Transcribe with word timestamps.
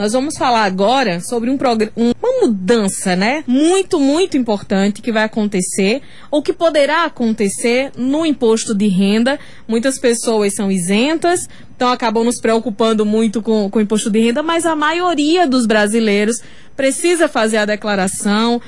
Nós 0.00 0.14
vamos 0.14 0.38
falar 0.38 0.64
agora 0.64 1.20
sobre 1.20 1.50
um 1.50 1.58
uma 1.94 2.40
mudança, 2.40 3.14
né? 3.14 3.44
Muito, 3.46 4.00
muito 4.00 4.34
importante 4.34 5.02
que 5.02 5.12
vai 5.12 5.24
acontecer 5.24 6.00
ou 6.30 6.42
que 6.42 6.54
poderá 6.54 7.04
acontecer 7.04 7.92
no 7.98 8.24
imposto 8.24 8.74
de 8.74 8.88
renda. 8.88 9.38
Muitas 9.68 9.98
pessoas 9.98 10.54
são 10.54 10.72
isentas, 10.72 11.46
então 11.76 11.92
acabam 11.92 12.24
nos 12.24 12.40
preocupando 12.40 13.04
muito 13.04 13.42
com, 13.42 13.68
com 13.68 13.78
o 13.78 13.82
imposto 13.82 14.08
de 14.08 14.20
renda, 14.20 14.42
mas 14.42 14.64
a 14.64 14.74
maioria 14.74 15.46
dos 15.46 15.66
brasileiros 15.66 16.40
precisa 16.74 17.28
fazer 17.28 17.58
a 17.58 17.66
declaração. 17.66 18.58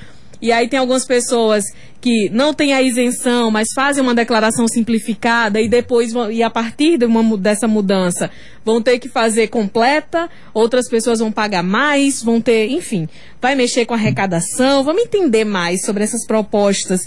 E 0.42 0.50
aí 0.50 0.68
tem 0.68 0.80
algumas 0.80 1.06
pessoas 1.06 1.62
que 2.00 2.28
não 2.30 2.52
têm 2.52 2.74
a 2.74 2.82
isenção, 2.82 3.48
mas 3.48 3.68
fazem 3.76 4.02
uma 4.02 4.12
declaração 4.12 4.66
simplificada 4.66 5.60
e 5.60 5.68
depois, 5.68 6.12
e 6.32 6.42
a 6.42 6.50
partir 6.50 6.98
de 6.98 7.06
uma, 7.06 7.38
dessa 7.38 7.68
mudança, 7.68 8.28
vão 8.64 8.82
ter 8.82 8.98
que 8.98 9.08
fazer 9.08 9.46
completa, 9.46 10.28
outras 10.52 10.88
pessoas 10.88 11.20
vão 11.20 11.30
pagar 11.30 11.62
mais, 11.62 12.20
vão 12.20 12.40
ter, 12.40 12.68
enfim, 12.70 13.08
vai 13.40 13.54
mexer 13.54 13.86
com 13.86 13.94
a 13.94 13.96
arrecadação. 13.96 14.82
Vamos 14.82 15.04
entender 15.04 15.44
mais 15.44 15.84
sobre 15.84 16.02
essas 16.02 16.26
propostas 16.26 17.06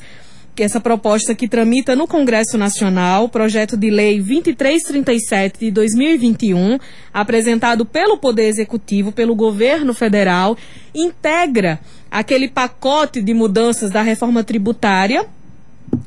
essa 0.64 0.80
proposta 0.80 1.36
que 1.36 1.48
tramita 1.48 1.96
no 1.96 2.08
Congresso 2.08 2.58
Nacional, 2.58 3.30
projeto 3.30 3.76
de 3.76 3.90
lei 3.90 4.18
2337 4.18 5.60
de 5.60 5.72
2021, 5.72 6.78
apresentado 7.14 7.86
pelo 7.86 8.18
Poder 8.18 8.48
Executivo, 8.48 9.12
pelo 9.12 9.36
governo 9.36 9.94
federal, 9.94 10.58
integra 10.94 11.80
aquele 12.10 12.48
pacote 12.48 13.22
de 13.22 13.34
mudanças 13.34 13.92
da 13.92 14.02
reforma 14.02 14.44
tributária 14.44 15.26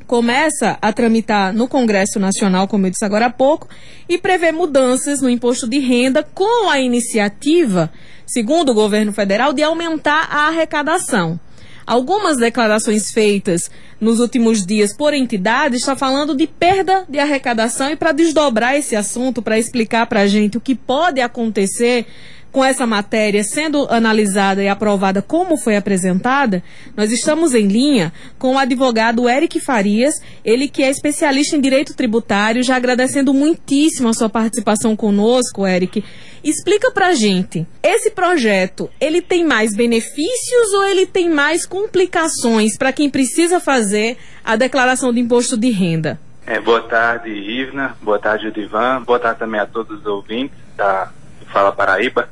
começa 0.05 0.77
a 0.81 0.91
tramitar 0.91 1.53
no 1.53 1.67
Congresso 1.67 2.19
Nacional, 2.19 2.67
como 2.67 2.85
eu 2.85 2.91
disse 2.91 3.05
agora 3.05 3.27
há 3.27 3.29
pouco, 3.29 3.67
e 4.07 4.17
prevê 4.17 4.51
mudanças 4.51 5.21
no 5.21 5.29
imposto 5.29 5.67
de 5.67 5.79
renda 5.79 6.23
com 6.23 6.69
a 6.69 6.79
iniciativa, 6.79 7.91
segundo 8.25 8.71
o 8.71 8.75
governo 8.75 9.13
federal, 9.13 9.53
de 9.53 9.63
aumentar 9.63 10.27
a 10.31 10.47
arrecadação. 10.47 11.39
Algumas 11.89 12.37
declarações 12.37 13.09
feitas 13.09 13.71
nos 13.99 14.19
últimos 14.19 14.63
dias 14.63 14.93
por 14.93 15.11
entidades 15.11 15.79
está 15.79 15.95
falando 15.95 16.35
de 16.35 16.45
perda 16.45 17.03
de 17.09 17.17
arrecadação 17.17 17.89
e 17.89 17.95
para 17.95 18.11
desdobrar 18.11 18.75
esse 18.75 18.95
assunto, 18.95 19.41
para 19.41 19.57
explicar 19.57 20.05
para 20.05 20.19
a 20.19 20.27
gente 20.27 20.55
o 20.55 20.61
que 20.61 20.75
pode 20.75 21.19
acontecer 21.19 22.05
com 22.51 22.63
essa 22.63 22.85
matéria 22.85 23.43
sendo 23.43 23.87
analisada 23.89 24.63
e 24.63 24.67
aprovada 24.67 25.21
como 25.21 25.57
foi 25.57 25.75
apresentada, 25.75 26.63
nós 26.95 27.11
estamos 27.11 27.53
em 27.53 27.67
linha 27.67 28.11
com 28.37 28.55
o 28.55 28.57
advogado 28.57 29.29
Eric 29.29 29.59
Farias, 29.59 30.15
ele 30.43 30.67
que 30.67 30.83
é 30.83 30.89
especialista 30.89 31.55
em 31.55 31.61
direito 31.61 31.95
tributário, 31.95 32.63
já 32.63 32.75
agradecendo 32.75 33.33
muitíssimo 33.33 34.09
a 34.09 34.13
sua 34.13 34.29
participação 34.29 34.95
conosco, 34.95 35.65
Eric. 35.65 36.03
Explica 36.43 36.91
pra 36.91 37.13
gente, 37.13 37.67
esse 37.83 38.11
projeto, 38.11 38.89
ele 38.99 39.21
tem 39.21 39.43
mais 39.43 39.75
benefícios 39.75 40.73
ou 40.73 40.85
ele 40.85 41.05
tem 41.05 41.29
mais 41.29 41.65
complicações 41.65 42.77
para 42.77 42.93
quem 42.93 43.09
precisa 43.09 43.59
fazer 43.59 44.17
a 44.43 44.55
declaração 44.55 45.13
de 45.13 45.19
imposto 45.19 45.57
de 45.57 45.69
renda? 45.69 46.19
É, 46.47 46.59
boa 46.59 46.81
tarde, 46.81 47.29
Ivna. 47.29 47.95
Boa 48.01 48.17
tarde, 48.17 48.49
Divan. 48.51 49.03
Boa 49.03 49.19
tarde 49.19 49.37
também 49.37 49.59
a 49.59 49.67
todos 49.67 49.99
os 49.99 50.05
ouvintes 50.07 50.57
da 50.75 51.11
Fala 51.51 51.71
Paraíba. 51.71 52.27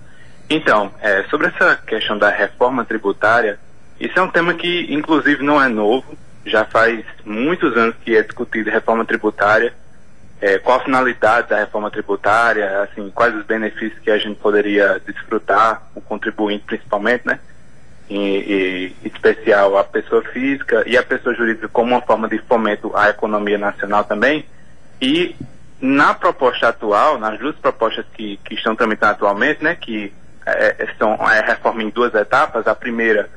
Então, 0.49 0.91
é, 1.01 1.23
sobre 1.23 1.47
essa 1.47 1.75
questão 1.75 2.17
da 2.17 2.29
reforma 2.29 2.85
tributária, 2.85 3.59
isso 3.99 4.17
é 4.17 4.21
um 4.21 4.29
tema 4.29 4.53
que, 4.53 4.87
inclusive, 4.93 5.43
não 5.43 5.61
é 5.61 5.67
novo. 5.67 6.17
Já 6.45 6.63
faz 6.63 7.03
muitos 7.25 7.75
anos 7.75 7.95
que 8.03 8.15
é 8.15 8.21
discutido 8.21 8.69
reforma 8.69 9.03
tributária. 9.03 9.73
É, 10.39 10.59
qual 10.59 10.79
a 10.79 10.83
finalidade 10.83 11.49
da 11.49 11.57
reforma 11.57 11.89
tributária, 11.89 12.83
assim, 12.83 13.09
quais 13.09 13.35
os 13.35 13.43
benefícios 13.43 13.99
que 13.99 14.11
a 14.11 14.17
gente 14.17 14.39
poderia 14.39 15.01
desfrutar, 15.05 15.81
o 15.95 15.99
contribuinte 15.99 16.63
principalmente, 16.65 17.25
né? 17.25 17.39
Em 18.09 18.95
especial 19.03 19.77
a 19.77 19.83
pessoa 19.83 20.21
física 20.31 20.83
e 20.85 20.95
a 20.95 21.03
pessoa 21.03 21.35
jurídica 21.35 21.67
como 21.67 21.91
uma 21.91 22.01
forma 22.01 22.29
de 22.29 22.37
fomento 22.37 22.95
à 22.95 23.09
economia 23.09 23.57
nacional 23.57 24.05
também. 24.05 24.45
E 25.01 25.35
na 25.81 26.13
proposta 26.13 26.69
atual, 26.69 27.19
nas 27.19 27.37
duas 27.37 27.55
propostas 27.55 28.05
que, 28.13 28.37
que 28.45 28.55
estão 28.55 28.75
tramitando 28.75 29.13
atualmente, 29.13 29.61
né, 29.61 29.75
que 29.75 30.13
é, 30.53 30.75
é, 30.79 30.87
são 30.97 31.13
é 31.29 31.41
reforma 31.41 31.83
em 31.83 31.89
duas 31.89 32.13
etapas. 32.13 32.67
A 32.67 32.75
primeira 32.75 33.29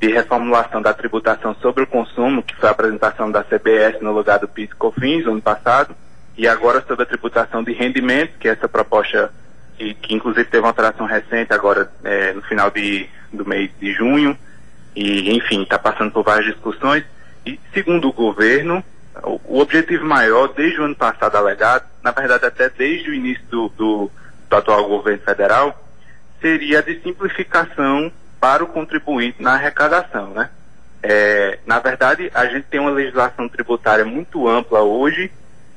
de 0.00 0.08
reformulação 0.12 0.82
da 0.82 0.92
tributação 0.92 1.54
sobre 1.56 1.84
o 1.84 1.86
consumo, 1.86 2.42
que 2.42 2.54
foi 2.56 2.68
a 2.68 2.72
apresentação 2.72 3.30
da 3.30 3.42
CBS 3.42 4.00
no 4.00 4.12
lugar 4.12 4.38
do 4.38 4.48
PIS 4.48 4.72
COFINS 4.74 5.26
ano 5.26 5.40
passado, 5.40 5.94
e 6.36 6.46
agora 6.46 6.84
sobre 6.86 7.04
a 7.04 7.06
tributação 7.06 7.62
de 7.62 7.72
rendimento, 7.72 8.38
que 8.38 8.48
é 8.48 8.52
essa 8.52 8.68
proposta 8.68 9.32
que, 9.78 9.94
que 9.94 10.14
inclusive 10.14 10.44
teve 10.44 10.62
uma 10.62 10.70
alteração 10.70 11.06
recente 11.06 11.52
agora 11.52 11.90
é, 12.02 12.32
no 12.32 12.42
final 12.42 12.70
de, 12.70 13.08
do 13.32 13.46
mês 13.46 13.70
de 13.80 13.92
junho, 13.92 14.36
e 14.94 15.34
enfim, 15.34 15.62
está 15.62 15.78
passando 15.78 16.12
por 16.12 16.22
várias 16.22 16.46
discussões. 16.46 17.04
E 17.46 17.58
segundo 17.72 18.08
o 18.08 18.12
governo, 18.12 18.84
o, 19.22 19.40
o, 19.44 19.60
objetivo 19.60 20.04
maior, 20.04 20.48
desde 20.48 20.80
o 20.80 20.84
ano 20.84 20.94
passado 20.94 21.36
alegado, 21.36 21.84
na 22.02 22.10
verdade 22.10 22.46
até 22.46 22.68
desde 22.68 23.10
o 23.10 23.14
início 23.14 23.44
do, 23.50 23.68
do, 23.70 24.10
do 24.48 24.56
atual 24.56 24.88
governo 24.88 25.22
federal, 25.22 25.83
seria 26.44 26.82
de 26.82 27.00
simplificação 27.00 28.12
para 28.38 28.62
o 28.62 28.66
contribuinte 28.66 29.42
na 29.42 29.54
arrecadação, 29.54 30.28
né? 30.34 30.50
É, 31.02 31.58
na 31.66 31.78
verdade, 31.78 32.30
a 32.34 32.44
gente 32.44 32.66
tem 32.66 32.78
uma 32.78 32.90
legislação 32.90 33.48
tributária 33.48 34.04
muito 34.04 34.46
ampla 34.46 34.82
hoje. 34.82 35.32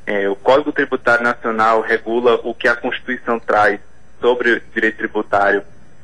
É, 0.06 0.28
o 0.28 0.36
Código 0.36 0.74
Tributário 0.74 1.24
Nacional 1.24 1.80
regula 1.80 2.42
o 2.44 2.54
que 2.54 2.68
a 2.68 2.76
Constituição 2.76 3.40
traz 3.40 3.80
sobre 4.20 4.62
direito 4.74 4.98
tributário 4.98 5.64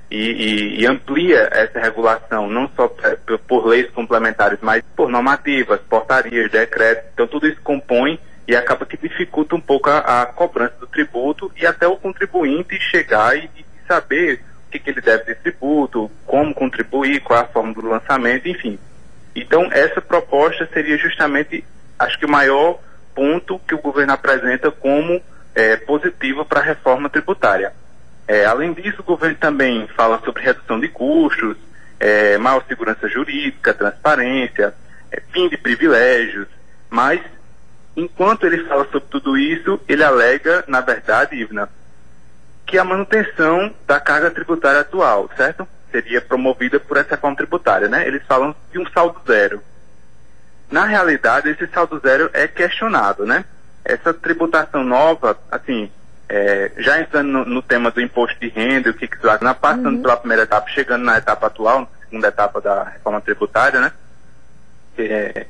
e, 0.09 0.17
e, 0.17 0.81
e 0.81 0.87
amplia 0.87 1.49
essa 1.51 1.79
regulação 1.79 2.47
não 2.47 2.69
só 2.73 2.89
por, 3.45 3.65
leis 3.65 3.89
complementares, 3.91 4.59
mas 4.61 4.81
por 4.95 5.09
normativas, 5.09 5.81
portarias, 5.89 6.49
decretos. 6.49 7.03
Então, 7.13 7.27
tudo 7.27 7.47
isso 7.47 7.59
compõe 7.61 8.17
e 8.47 8.55
acaba 8.55 8.85
que 8.85 8.95
dificulta 8.95 9.55
um 9.55 9.61
pouco 9.61 9.89
a, 9.89 10.21
a 10.21 10.25
cobrança 10.25 10.75
do 10.79 10.87
tributo 10.87 11.51
e 11.57 11.65
até 11.65 11.85
o 11.85 11.97
contribuinte 11.97 12.79
chegar 12.79 13.35
e, 13.37 13.49
e 13.57 13.65
saber 13.85 14.41
que, 14.73 14.79
que 14.79 14.89
ele 14.89 15.01
deve 15.01 15.25
de 15.25 15.35
tributo, 15.35 16.09
como 16.25 16.53
contribuir, 16.53 17.21
qual 17.21 17.39
é 17.39 17.43
a 17.43 17.47
forma 17.47 17.73
do 17.73 17.87
lançamento, 17.87 18.47
enfim. 18.47 18.79
Então, 19.35 19.69
essa 19.71 20.01
proposta 20.01 20.67
seria 20.73 20.97
justamente, 20.97 21.63
acho 21.99 22.17
que 22.17 22.25
o 22.25 22.29
maior 22.29 22.79
ponto 23.13 23.59
que 23.67 23.75
o 23.75 23.81
governo 23.81 24.13
apresenta 24.13 24.71
como 24.71 25.21
é, 25.53 25.77
positivo 25.77 26.43
para 26.43 26.59
a 26.59 26.63
reforma 26.63 27.09
tributária. 27.09 27.73
É, 28.27 28.45
além 28.45 28.73
disso, 28.73 29.01
o 29.01 29.03
governo 29.03 29.35
também 29.35 29.87
fala 29.95 30.19
sobre 30.23 30.43
redução 30.43 30.79
de 30.79 30.87
custos, 30.87 31.57
é, 31.99 32.37
maior 32.37 32.63
segurança 32.67 33.07
jurídica, 33.07 33.73
transparência, 33.73 34.73
é, 35.11 35.21
fim 35.31 35.49
de 35.49 35.57
privilégios, 35.57 36.47
mas 36.89 37.21
enquanto 37.95 38.45
ele 38.45 38.63
fala 38.65 38.85
sobre 38.85 39.07
tudo 39.09 39.37
isso, 39.37 39.79
ele 39.87 40.03
alega, 40.03 40.63
na 40.67 40.81
verdade, 40.81 41.35
Ivna, 41.35 41.69
que 42.73 42.77
a 42.79 42.83
manutenção 42.83 43.71
da 43.85 43.99
carga 43.99 44.31
tributária 44.31 44.81
atual, 44.81 45.29
certo? 45.37 45.67
Seria 45.91 46.19
promovida 46.19 46.79
por 46.79 46.97
essa 46.97 47.11
reforma 47.11 47.37
tributária, 47.37 47.87
né? 47.87 48.07
Eles 48.07 48.23
falam 48.25 48.55
de 48.71 48.79
um 48.79 48.85
saldo 48.89 49.21
zero. 49.27 49.61
Na 50.71 50.83
realidade, 50.83 51.49
esse 51.49 51.67
saldo 51.67 51.99
zero 51.99 52.31
é 52.33 52.47
questionado, 52.47 53.27
né? 53.27 53.45
Essa 53.85 54.11
tributação 54.11 54.83
nova, 54.83 55.37
assim, 55.51 55.91
é, 56.27 56.71
já 56.77 56.99
entrando 56.99 57.27
no, 57.27 57.45
no, 57.45 57.61
tema 57.61 57.91
do 57.91 58.01
imposto 58.01 58.39
de 58.39 58.49
renda, 58.49 58.89
o 58.89 58.93
que 58.95 59.07
que 59.07 59.17
na 59.39 59.53
passando 59.53 59.97
uhum. 59.97 60.01
pela 60.01 60.17
primeira 60.17 60.41
etapa, 60.41 60.67
chegando 60.71 61.03
na 61.03 61.19
etapa 61.19 61.45
atual, 61.45 61.87
segunda 62.05 62.29
etapa 62.29 62.59
da 62.59 62.85
reforma 62.85 63.21
tributária, 63.21 63.79
né? 63.81 63.91
É, 64.97 65.45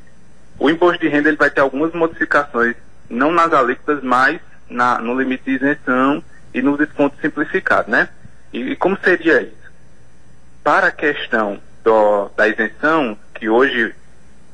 o 0.59 0.69
imposto 0.69 0.99
de 0.99 1.07
renda 1.07 1.29
ele 1.29 1.37
vai 1.37 1.49
ter 1.49 1.61
algumas 1.61 1.93
modificações, 1.93 2.75
não 3.09 3.31
nas 3.31 3.53
alíquotas, 3.53 4.03
mas 4.03 4.41
na, 4.69 4.99
no 4.99 5.17
limite 5.17 5.45
de 5.45 5.51
isenção 5.51 6.21
e 6.53 6.61
no 6.61 6.77
desconto 6.77 7.15
simplificado, 7.21 7.89
né? 7.89 8.09
E, 8.51 8.71
e 8.71 8.75
como 8.75 8.97
seria 9.03 9.41
isso? 9.41 9.71
Para 10.63 10.87
a 10.87 10.91
questão 10.91 11.59
do, 11.83 12.29
da 12.29 12.47
isenção, 12.47 13.17
que 13.33 13.49
hoje 13.49 13.93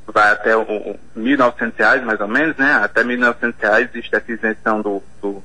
vai 0.08 0.32
até 0.32 0.56
R$ 0.56 0.98
1.900 1.18 2.02
mais 2.04 2.20
ou 2.20 2.28
menos, 2.28 2.56
né? 2.58 2.74
Até 2.82 3.02
R$ 3.02 3.16
1.900 3.18 3.90
existe 3.90 4.16
essa 4.16 4.32
isenção 4.32 4.82
do, 4.82 5.04
do, 5.22 5.44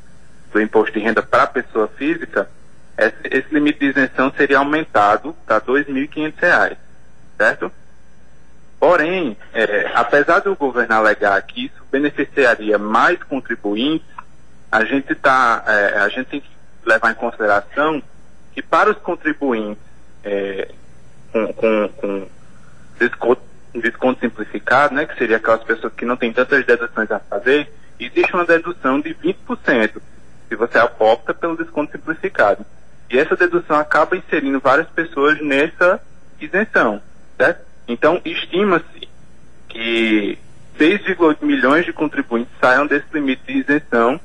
do, 0.53 0.61
imposto 0.61 0.93
de 0.93 1.05
renda 1.05 1.23
para 1.23 1.43
a 1.43 1.49
pessoa 1.49 1.89
física, 1.89 2.49
esse, 2.97 3.17
esse, 3.25 3.53
limite 3.53 3.81
de 3.81 3.87
isenção 3.87 4.33
seria 4.37 4.59
aumentado 4.59 5.35
para 5.45 5.56
R$ 5.56 5.85
2.500, 5.85 6.77
certo? 7.37 7.73
Porém, 8.79 9.37
é, 9.53 9.91
apesar 9.95 10.41
do 10.41 10.55
governo 10.55 10.95
alegar 10.95 11.41
que 11.43 11.67
isso 11.67 11.85
beneficiaria 11.91 12.79
mais 12.79 13.23
contribuintes, 13.23 14.06
a 14.75 14.85
gente 14.85 15.15
tá, 15.15 15.62
é, 15.69 15.99
a 15.99 16.09
gente 16.09 16.26
tem 16.26 16.41
que 16.41 16.50
levar 16.85 17.12
em 17.12 17.15
consideração 17.15 18.03
que 18.53 18.61
para 18.61 18.91
os 18.91 18.99
contribuintes 18.99 19.81
é, 20.25 20.69
com, 21.31 21.53
com, 21.53 21.88
com 21.91 22.29
desconto, 22.99 23.41
desconto, 23.73 24.19
simplificado, 24.19 24.93
né, 24.93 25.06
que 25.06 25.17
seria 25.17 25.37
aquelas 25.37 25.62
pessoas 25.62 25.93
que 25.93 26.05
não 26.05 26.17
têm 26.17 26.32
tantas 26.32 26.67
deduções 26.67 27.09
a 27.12 27.21
fazer, 27.21 27.73
existe 28.00 28.35
uma 28.35 28.44
dedução 28.44 29.00
de 29.00 29.15
20% 29.15 30.03
se 30.49 30.56
você 30.56 30.79
opta 30.99 31.32
pelo 31.32 31.56
desconto 31.56 31.93
simplificado. 31.93 32.67
E 33.09 33.17
essa 33.17 33.37
dedução 33.37 33.79
acaba 33.79 34.17
inserindo 34.17 34.59
várias 34.59 34.88
pessoas 34.88 35.41
nessa 35.41 36.00
isenção, 36.41 37.00
certo? 37.37 37.65
Então, 37.87 38.20
estima-se 38.25 39.09
que 39.69 40.37
6,8 40.77 41.37
milhões 41.43 41.85
de 41.85 41.93
contribuintes 41.93 42.53
saiam 42.61 42.88
desse 42.88 43.06
limite 43.12 43.44
de 43.47 43.61
isenção, 43.61 44.20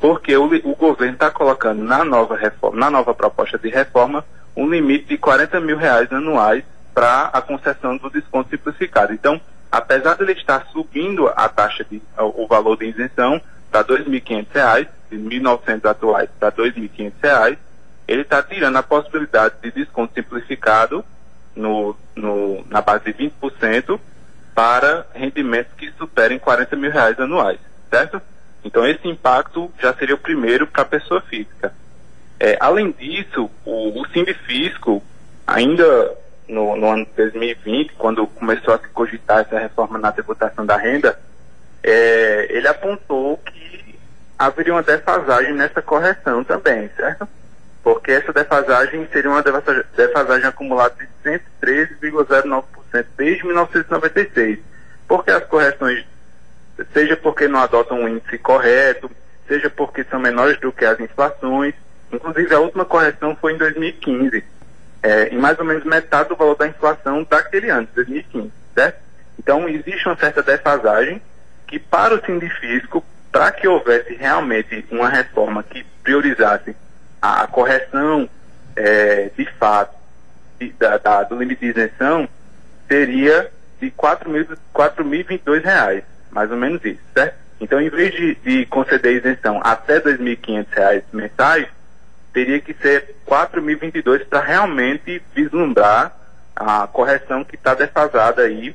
porque 0.00 0.36
o, 0.36 0.44
o 0.44 0.74
governo 0.74 1.14
está 1.14 1.30
colocando 1.30 1.82
na 1.82 2.04
nova 2.04 2.36
reforma, 2.36 2.78
na 2.78 2.90
nova 2.90 3.14
proposta 3.14 3.58
de 3.58 3.68
reforma, 3.68 4.24
um 4.56 4.68
limite 4.68 5.06
de 5.06 5.18
40 5.18 5.60
mil 5.60 5.76
reais 5.76 6.12
anuais 6.12 6.64
para 6.94 7.24
a 7.24 7.42
concessão 7.42 7.96
do 7.96 8.08
desconto 8.08 8.50
simplificado. 8.50 9.12
Então, 9.12 9.40
apesar 9.70 10.14
de 10.14 10.22
ele 10.22 10.32
estar 10.32 10.66
subindo 10.72 11.28
a 11.28 11.48
taxa 11.48 11.84
de, 11.84 12.00
o, 12.18 12.46
valor 12.46 12.76
de 12.76 12.86
isenção 12.86 13.40
para 13.70 13.82
R$ 13.82 14.04
2.500, 14.04 14.88
de 15.10 15.18
1.900 15.18 15.90
atuais 15.90 16.30
para 16.38 16.48
R$ 16.48 16.70
2.500, 16.72 17.58
ele 18.08 18.22
está 18.22 18.42
tirando 18.42 18.76
a 18.76 18.82
possibilidade 18.82 19.56
de 19.62 19.70
desconto 19.72 20.14
simplificado 20.14 21.04
no, 21.54 21.96
no, 22.14 22.64
na 22.68 22.80
base 22.80 23.12
de 23.12 23.30
20% 23.30 23.98
para 24.54 25.06
rendimentos 25.12 25.72
que 25.74 25.90
superem 25.98 26.38
40 26.38 26.76
mil 26.76 26.90
reais 26.90 27.18
anuais, 27.20 27.58
certo? 27.90 28.22
Então 28.66 28.86
esse 28.86 29.06
impacto 29.08 29.70
já 29.80 29.94
seria 29.94 30.14
o 30.14 30.18
primeiro 30.18 30.66
para 30.66 30.82
a 30.82 30.86
pessoa 30.86 31.20
física. 31.22 31.72
É, 32.38 32.56
além 32.60 32.90
disso, 32.90 33.50
o, 33.64 34.00
o 34.00 34.08
Sindifisco, 34.08 35.02
ainda 35.46 36.14
no, 36.48 36.76
no, 36.76 36.90
ano 36.90 37.06
de 37.06 37.12
2020, 37.12 37.94
quando 37.94 38.26
começou 38.26 38.74
a 38.74 38.78
se 38.78 38.88
cogitar 38.88 39.40
essa 39.40 39.58
reforma 39.58 39.98
na 39.98 40.12
tributação 40.12 40.66
da 40.66 40.76
renda, 40.76 41.18
é, 41.82 42.46
ele 42.50 42.68
apontou 42.68 43.38
que 43.38 43.98
haveria 44.38 44.74
uma 44.74 44.82
defasagem 44.82 45.54
nessa 45.54 45.80
correção 45.80 46.44
também, 46.44 46.90
certo? 46.96 47.26
porque 47.86 48.10
essa 48.10 48.32
defasagem 48.32 49.06
seria 49.12 49.30
uma 49.30 49.44
defasagem 49.96 50.48
acumulada 50.48 50.96
de 50.96 51.06
113,09% 51.62 52.64
desde 53.16 53.46
1996. 53.46 54.58
Porque 55.06 55.30
as 55.30 55.44
correções, 55.44 56.04
seja 56.96 57.14
porque 57.14 57.46
não 57.46 57.60
adotam 57.60 58.00
um 58.00 58.08
índice 58.08 58.38
correto, 58.38 59.10
seja 59.46 59.68
porque 59.68 60.02
são 60.04 60.18
menores 60.18 60.58
do 60.58 60.72
que 60.72 60.86
as 60.86 60.98
inflações. 60.98 61.74
Inclusive, 62.10 62.54
a 62.54 62.60
última 62.60 62.86
correção 62.86 63.36
foi 63.36 63.52
em 63.52 63.58
2015, 63.58 64.42
é, 65.02 65.28
em 65.28 65.36
mais 65.36 65.58
ou 65.58 65.66
menos 65.66 65.84
metade 65.84 66.30
do 66.30 66.36
valor 66.36 66.56
da 66.56 66.66
inflação 66.66 67.22
daquele 67.28 67.68
ano, 67.68 67.86
2015, 67.94 68.50
certo? 68.74 68.98
Então, 69.38 69.68
existe 69.68 70.08
uma 70.08 70.16
certa 70.16 70.42
defasagem 70.42 71.20
que, 71.66 71.78
para 71.78 72.14
o 72.14 72.24
sindifisco, 72.24 73.04
para 73.30 73.52
que 73.52 73.68
houvesse 73.68 74.14
realmente 74.14 74.86
uma 74.90 75.10
reforma 75.10 75.62
que 75.62 75.84
priorizasse 76.02 76.74
a 77.20 77.46
correção 77.46 78.26
é, 78.74 79.30
de 79.36 79.44
fato 79.58 79.94
de, 80.58 80.72
da, 80.72 80.96
da, 80.96 81.24
do 81.24 81.36
limite 81.36 81.60
de 81.60 81.78
isenção 81.78 82.26
seria 82.88 83.50
de 83.80 83.88
R$ 83.88 83.94
4.022, 83.98 86.04
mais 86.30 86.50
ou 86.50 86.56
menos 86.56 86.84
isso, 86.84 87.00
certo? 87.14 87.36
Então, 87.60 87.80
em 87.80 87.88
vez 87.88 88.14
de, 88.14 88.34
de 88.36 88.66
conceder 88.66 89.16
isenção 89.16 89.60
até 89.62 89.94
R$ 89.94 90.18
2.500 90.18 91.02
mensais, 91.12 91.66
teria 92.32 92.60
que 92.60 92.74
ser 92.74 93.16
R$ 93.26 93.34
4.022 93.34 94.26
para 94.26 94.40
realmente 94.40 95.22
vislumbrar 95.34 96.14
a 96.54 96.86
correção 96.86 97.44
que 97.44 97.54
está 97.54 97.74
defasada 97.74 98.42
aí 98.42 98.74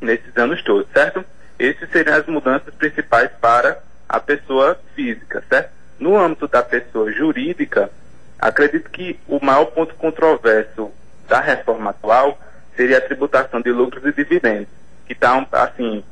nesses 0.00 0.36
anos 0.36 0.62
todos, 0.62 0.86
certo? 0.92 1.24
Essas 1.58 1.90
seriam 1.90 2.16
as 2.16 2.26
mudanças 2.26 2.72
principais 2.74 3.30
para 3.40 3.80
a 4.08 4.20
pessoa 4.20 4.78
física, 4.94 5.42
certo? 5.48 5.70
No 5.98 6.16
âmbito 6.16 6.46
da 6.46 6.62
pessoa 6.62 7.10
jurídica, 7.12 7.90
acredito 8.38 8.90
que 8.90 9.18
o 9.26 9.44
maior 9.44 9.66
ponto 9.66 9.94
controverso 9.96 10.92
da 11.26 11.40
reforma 11.40 11.90
atual 11.90 12.38
seria 12.76 12.98
a 12.98 13.00
tributação 13.00 13.60
de 13.60 13.72
lucros 13.72 14.04
e 14.06 14.12
dividendos, 14.12 14.68
que 15.04 15.12
está, 15.12 15.44
assim, 15.52 16.04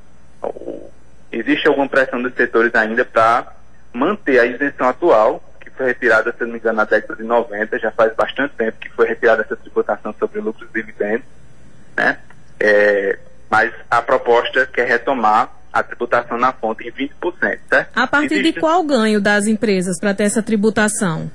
existe 1.30 1.68
alguma 1.68 1.88
pressão 1.88 2.22
dos 2.22 2.34
setores 2.34 2.74
ainda 2.74 3.04
para 3.04 3.52
manter 3.92 4.38
a 4.38 4.46
isenção 4.46 4.88
atual, 4.88 5.42
que 5.60 5.70
foi 5.70 5.86
retirada, 5.86 6.32
se 6.32 6.44
não 6.44 6.52
me 6.52 6.58
engano, 6.58 6.76
na 6.76 6.84
década 6.84 7.16
de 7.16 7.22
90, 7.22 7.78
já 7.78 7.90
faz 7.90 8.14
bastante 8.14 8.54
tempo 8.54 8.78
que 8.78 8.90
foi 8.90 9.06
retirada 9.06 9.42
essa 9.42 9.56
tributação 9.56 10.14
sobre 10.18 10.40
lucros 10.40 10.68
e 10.70 10.72
dividendos, 10.72 11.26
né? 11.96 12.18
É, 12.60 13.18
mas 13.50 13.72
a 13.90 14.02
proposta 14.02 14.66
quer 14.66 14.86
retomar 14.86 15.50
a 15.72 15.82
tributação 15.82 16.38
na 16.38 16.52
fonte 16.52 16.86
em 16.86 16.92
20%, 16.92 17.58
certo? 17.68 17.90
A 17.94 18.06
partir 18.06 18.34
existe... 18.34 18.52
de 18.52 18.60
qual 18.60 18.82
ganho 18.82 19.20
das 19.20 19.46
empresas 19.46 19.98
para 20.00 20.14
ter 20.14 20.24
essa 20.24 20.42
tributação? 20.42 21.30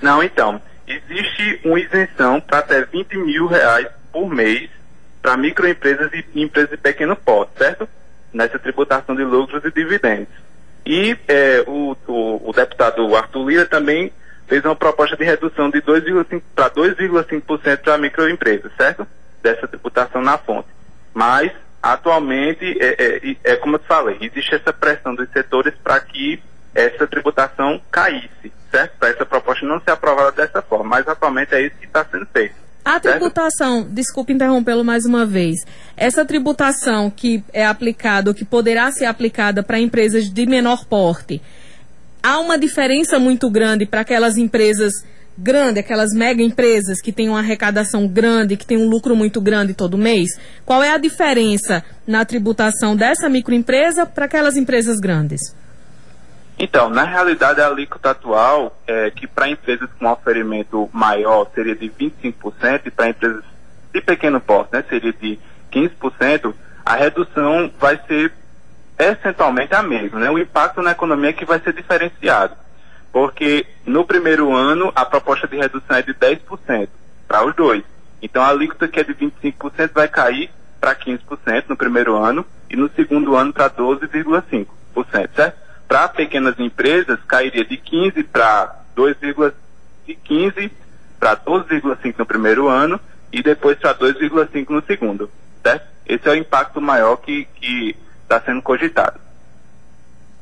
Não, 0.00 0.22
então, 0.22 0.60
existe 0.86 1.60
uma 1.64 1.80
isenção 1.80 2.40
para 2.40 2.58
até 2.58 2.84
20 2.84 3.16
mil 3.18 3.46
reais 3.46 3.88
por 4.12 4.28
mês 4.28 4.70
para 5.20 5.36
microempresas 5.36 6.10
e 6.12 6.42
empresas 6.42 6.70
de 6.70 6.76
pequeno 6.76 7.16
porte, 7.16 7.52
certo? 7.58 7.88
Nessa 8.34 8.58
tributação 8.58 9.14
de 9.14 9.24
lucros 9.24 9.64
e 9.64 9.70
dividendos. 9.70 10.34
E 10.84 11.16
é, 11.28 11.64
o, 11.66 11.96
o, 12.06 12.50
o, 12.50 12.52
deputado 12.52 13.16
Arthur 13.16 13.48
Lira 13.48 13.66
também 13.66 14.12
fez 14.46 14.62
uma 14.64 14.76
proposta 14.76 15.16
de 15.16 15.24
redução 15.24 15.70
de 15.70 15.80
2,5% 15.80 16.42
para 16.54 16.68
2,5% 16.70 17.78
para 17.78 17.96
microempresas, 17.96 18.70
certo? 18.76 19.06
Dessa 19.42 19.66
tributação 19.66 20.20
na 20.20 20.36
fonte. 20.36 20.68
Mas 21.14 21.52
atualmente, 21.82 22.76
é, 22.80 22.96
é, 22.98 23.36
é, 23.52 23.56
como 23.56 23.76
eu 23.76 23.80
falei, 23.80 24.18
existe 24.20 24.54
essa 24.54 24.72
pressão 24.72 25.14
dos 25.14 25.28
setores 25.30 25.74
para 25.82 26.00
que 26.00 26.42
essa 26.74 27.06
tributação 27.06 27.80
caísse, 27.90 28.52
certo? 28.70 28.98
Para 28.98 29.10
essa 29.10 29.24
proposta 29.24 29.64
não 29.64 29.80
ser 29.80 29.92
aprovada 29.92 30.32
dessa 30.32 30.60
forma, 30.60 30.84
mas 30.84 31.06
atualmente 31.06 31.54
é 31.54 31.62
isso 31.62 31.76
que 31.76 31.86
está 31.86 32.04
sendo 32.04 32.26
feito. 32.26 32.63
A 32.84 33.00
tributação, 33.00 33.88
desculpe 33.90 34.34
interrompê-lo 34.34 34.84
mais 34.84 35.06
uma 35.06 35.24
vez, 35.24 35.60
essa 35.96 36.22
tributação 36.22 37.10
que 37.10 37.42
é 37.50 37.64
aplicada, 37.64 38.28
ou 38.28 38.34
que 38.34 38.44
poderá 38.44 38.92
ser 38.92 39.06
aplicada 39.06 39.62
para 39.62 39.80
empresas 39.80 40.28
de 40.28 40.44
menor 40.44 40.84
porte, 40.84 41.40
há 42.22 42.38
uma 42.38 42.58
diferença 42.58 43.18
muito 43.18 43.48
grande 43.48 43.86
para 43.86 44.02
aquelas 44.02 44.36
empresas 44.36 44.92
grande, 45.36 45.80
aquelas 45.80 46.12
mega 46.12 46.42
empresas 46.42 47.00
que 47.00 47.10
têm 47.10 47.30
uma 47.30 47.38
arrecadação 47.38 48.06
grande, 48.06 48.56
que 48.56 48.66
têm 48.66 48.76
um 48.76 48.88
lucro 48.88 49.16
muito 49.16 49.40
grande 49.40 49.72
todo 49.72 49.96
mês? 49.96 50.38
Qual 50.66 50.82
é 50.82 50.90
a 50.90 50.98
diferença 50.98 51.82
na 52.06 52.22
tributação 52.26 52.94
dessa 52.94 53.30
microempresa 53.30 54.04
para 54.04 54.26
aquelas 54.26 54.56
empresas 54.56 55.00
grandes? 55.00 55.40
Então, 56.58 56.88
na 56.88 57.02
realidade, 57.02 57.60
a 57.60 57.66
alíquota 57.66 58.10
atual 58.10 58.78
é 58.86 59.10
que 59.10 59.26
para 59.26 59.48
empresas 59.48 59.88
com 59.98 60.10
oferimento 60.10 60.88
maior 60.92 61.50
seria 61.54 61.74
de 61.74 61.88
25% 61.88 62.82
e 62.86 62.90
para 62.90 63.08
empresas 63.08 63.44
de 63.92 64.00
pequeno 64.00 64.40
porte 64.40 64.72
né, 64.72 64.84
seria 64.88 65.12
de 65.12 65.38
15%, 65.72 66.54
a 66.84 66.94
redução 66.94 67.70
vai 67.78 68.00
ser 68.06 68.32
essencialmente 68.98 69.74
a 69.74 69.82
mesma. 69.82 70.20
Né? 70.20 70.30
O 70.30 70.38
impacto 70.38 70.80
na 70.80 70.92
economia 70.92 71.30
é 71.30 71.32
que 71.32 71.44
vai 71.44 71.58
ser 71.60 71.72
diferenciado 71.72 72.56
porque 73.14 73.64
no 73.86 74.04
primeiro 74.04 74.52
ano 74.52 74.92
a 74.92 75.04
proposta 75.04 75.46
de 75.46 75.56
redução 75.56 75.96
é 75.96 76.02
de 76.02 76.12
10% 76.12 76.88
para 77.28 77.46
os 77.46 77.54
dois. 77.54 77.84
Então 78.20 78.42
a 78.42 78.48
alíquota 78.48 78.88
que 78.88 78.98
é 78.98 79.04
de 79.04 79.14
25% 79.14 79.92
vai 79.94 80.08
cair 80.08 80.50
para 80.80 80.96
15% 80.96 81.66
no 81.68 81.76
primeiro 81.76 82.16
ano 82.16 82.44
e 82.68 82.74
no 82.74 82.90
segundo 82.90 83.36
ano 83.36 83.52
para 83.52 83.70
12,5%, 83.70 84.66
certo? 85.36 85.63
Para 85.94 86.08
pequenas 86.08 86.58
empresas 86.58 87.20
cairia 87.24 87.64
de 87.64 87.76
15 87.76 88.24
para 88.24 88.80
2,15 88.96 90.68
para 91.20 91.36
12,5 91.36 92.18
no 92.18 92.26
primeiro 92.26 92.66
ano 92.66 92.98
e 93.32 93.40
depois 93.40 93.78
para 93.78 93.94
2,5 93.94 94.70
no 94.70 94.82
segundo, 94.84 95.30
certo? 95.62 95.86
Esse 96.04 96.28
é 96.28 96.32
o 96.32 96.34
impacto 96.34 96.80
maior 96.80 97.18
que 97.18 97.46
está 98.24 98.40
sendo 98.40 98.60
cogitado. 98.60 99.20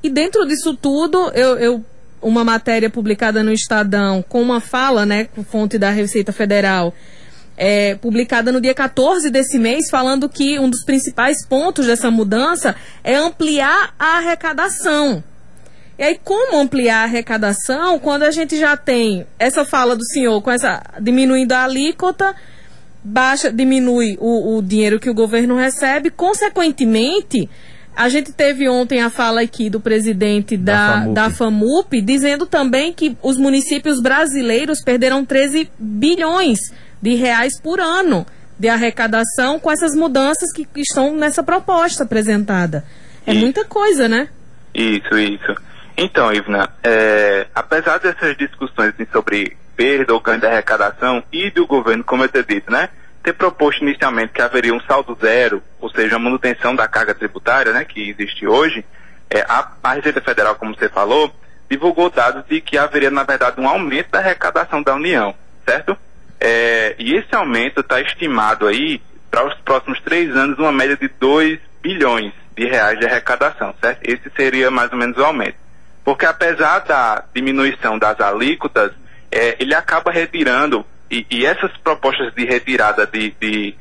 E 0.03 0.09
dentro 0.09 0.47
disso 0.47 0.75
tudo, 0.75 1.31
eu, 1.35 1.59
eu 1.59 1.85
uma 2.23 2.45
matéria 2.45 2.89
publicada 2.89 3.43
no 3.43 3.53
Estadão 3.53 4.25
com 4.27 4.41
uma 4.41 4.59
fala, 4.59 5.05
né, 5.05 5.27
com 5.27 5.45
fonte 5.45 5.77
da 5.77 5.91
Receita 5.91 6.33
Federal, 6.33 6.95
é, 7.59 7.95
publicada 7.97 8.51
no 8.53 8.59
dia 8.59 8.75
14 8.75 9.29
desse 9.29 9.59
mês, 9.59 9.91
falando 9.91 10.31
que 10.31 10.59
um 10.59 10.71
dos 10.71 10.83
principais 10.83 11.47
pontos 11.47 11.87
dessa 11.87 12.11
mudança 12.11 12.75
é 13.05 13.17
ampliar 13.17 13.95
a 13.99 14.17
arrecadação. 14.17 15.23
E 16.03 16.05
aí, 16.05 16.21
como 16.25 16.59
ampliar 16.59 17.03
a 17.03 17.05
arrecadação 17.05 17.97
quando 18.01 18.25
a 18.25 18.33
gente 18.33 18.59
já 18.59 18.77
tem 18.77 19.25
essa 19.39 19.65
fala 19.65 19.95
do 19.95 20.05
senhor 20.05 20.43
com 20.43 20.51
essa 20.51 20.83
diminuindo 21.01 21.53
a 21.53 21.63
alíquota, 21.63 22.35
baixa, 23.05 23.53
diminui 23.53 24.17
o, 24.19 24.57
o 24.57 24.63
dinheiro 24.63 24.99
que 24.99 25.09
o 25.09 25.15
governo 25.15 25.55
recebe, 25.55 26.11
consequentemente 26.11 27.49
a 27.95 28.09
gente 28.09 28.33
teve 28.33 28.69
ontem 28.69 29.01
a 29.01 29.11
fala 29.11 29.43
aqui 29.43 29.71
do 29.71 29.79
presidente 29.79 30.57
da, 30.57 30.73
da, 30.73 30.91
FAMUP. 30.91 31.15
da 31.15 31.31
FAMUP, 31.31 32.01
dizendo 32.01 32.47
também 32.47 32.93
que 32.93 33.17
os 33.23 33.37
municípios 33.37 34.03
brasileiros 34.03 34.83
perderam 34.83 35.25
13 35.25 35.71
bilhões 35.79 36.59
de 37.01 37.15
reais 37.15 37.61
por 37.61 37.79
ano 37.79 38.27
de 38.59 38.69
arrecadação 38.69 39.61
com 39.61 39.71
essas 39.71 39.95
mudanças 39.95 40.53
que, 40.53 40.67
estão 40.79 41.15
nessa 41.15 41.45
proposta 41.45 42.03
apresentada. 42.03 42.85
É 43.25 43.31
isso. 43.31 43.41
muita 43.41 43.65
coisa, 43.65 44.09
né? 44.09 44.29
Isso, 44.75 45.17
isso. 45.17 45.72
Então, 45.97 46.33
Ivna, 46.33 46.69
é, 46.83 47.47
apesar 47.55 47.99
dessas 47.99 48.37
discussões 48.37 48.95
sobre 49.13 49.57
perda 49.77 50.15
ou 50.15 50.21
ganho 50.21 50.41
de 50.41 50.47
arrecadação 50.47 51.23
e 51.33 51.51
do 51.51 51.67
governo, 51.67 52.05
como 52.05 52.25
eu 52.25 52.29
ter 52.29 52.45
dito, 52.45 52.71
né? 52.71 52.89
Ter 53.23 53.33
proposto 53.33 53.83
inicialmente 53.83 54.33
que 54.33 54.43
haveria 54.43 54.75
um 54.75 54.81
saldo 54.81 55.17
zero, 55.21 55.63
ou 55.81 55.91
seja, 55.91 56.17
a 56.17 56.19
manutenção 56.19 56.75
da 56.75 56.89
carga 56.89 57.15
tributária, 57.15 57.73
né, 57.73 57.85
que 57.85 58.11
existe 58.11 58.47
hoje, 58.47 58.85
é, 59.31 59.43
a, 59.43 59.71
a 59.83 59.93
Receita 59.95 60.21
Federal, 60.21 60.57
como 60.57 60.75
você 60.75 60.89
falou, 60.89 61.33
divulgou 61.71 62.11
dados 62.11 62.45
de 62.49 62.61
que 62.61 62.77
haveria, 62.77 63.11
na 63.11 63.23
verdade, 63.23 63.61
um 63.61 63.69
aumento 63.69 64.11
da 64.11 64.19
arrecadação 64.19 64.83
da 64.83 64.95
União, 64.95 65.35
certo? 65.65 65.97
É, 66.41 66.97
e 66.99 67.15
esse 67.15 67.35
aumento 67.35 67.81
está 67.81 68.01
estimado 68.01 68.67
aí 68.67 69.01
para 69.31 69.47
os 69.47 69.55
próximos 69.61 70.01
três 70.01 70.35
anos 70.37 70.59
uma 70.59 70.73
média 70.73 70.97
de 70.97 71.09
2 71.09 71.59
bilhões 71.81 72.33
de 72.57 72.67
reais 72.67 72.99
de 72.99 73.07
arrecadação, 73.07 73.75
certo? 73.81 74.01
Esse 74.03 74.31
seria 74.37 74.71
mais 74.71 74.93
ou 74.93 74.99
menos 74.99 75.17
o 75.17 75.25
aumento. 75.25 75.62
Porque 76.05 76.27
apesar 76.27 76.81
da 76.81 77.25
diminuição 77.35 77.99
das 77.99 78.21
alíquotas, 78.21 78.93
é, 79.31 79.57
ele 79.61 79.75
acaba 79.75 80.11
retirando, 80.11 80.85
e, 81.11 81.27
e, 81.31 81.45
essas 81.47 81.71
propostas 81.79 82.35
de 82.35 82.45
retirada 82.45 83.07
de, 83.07 83.35
de, 83.41 83.75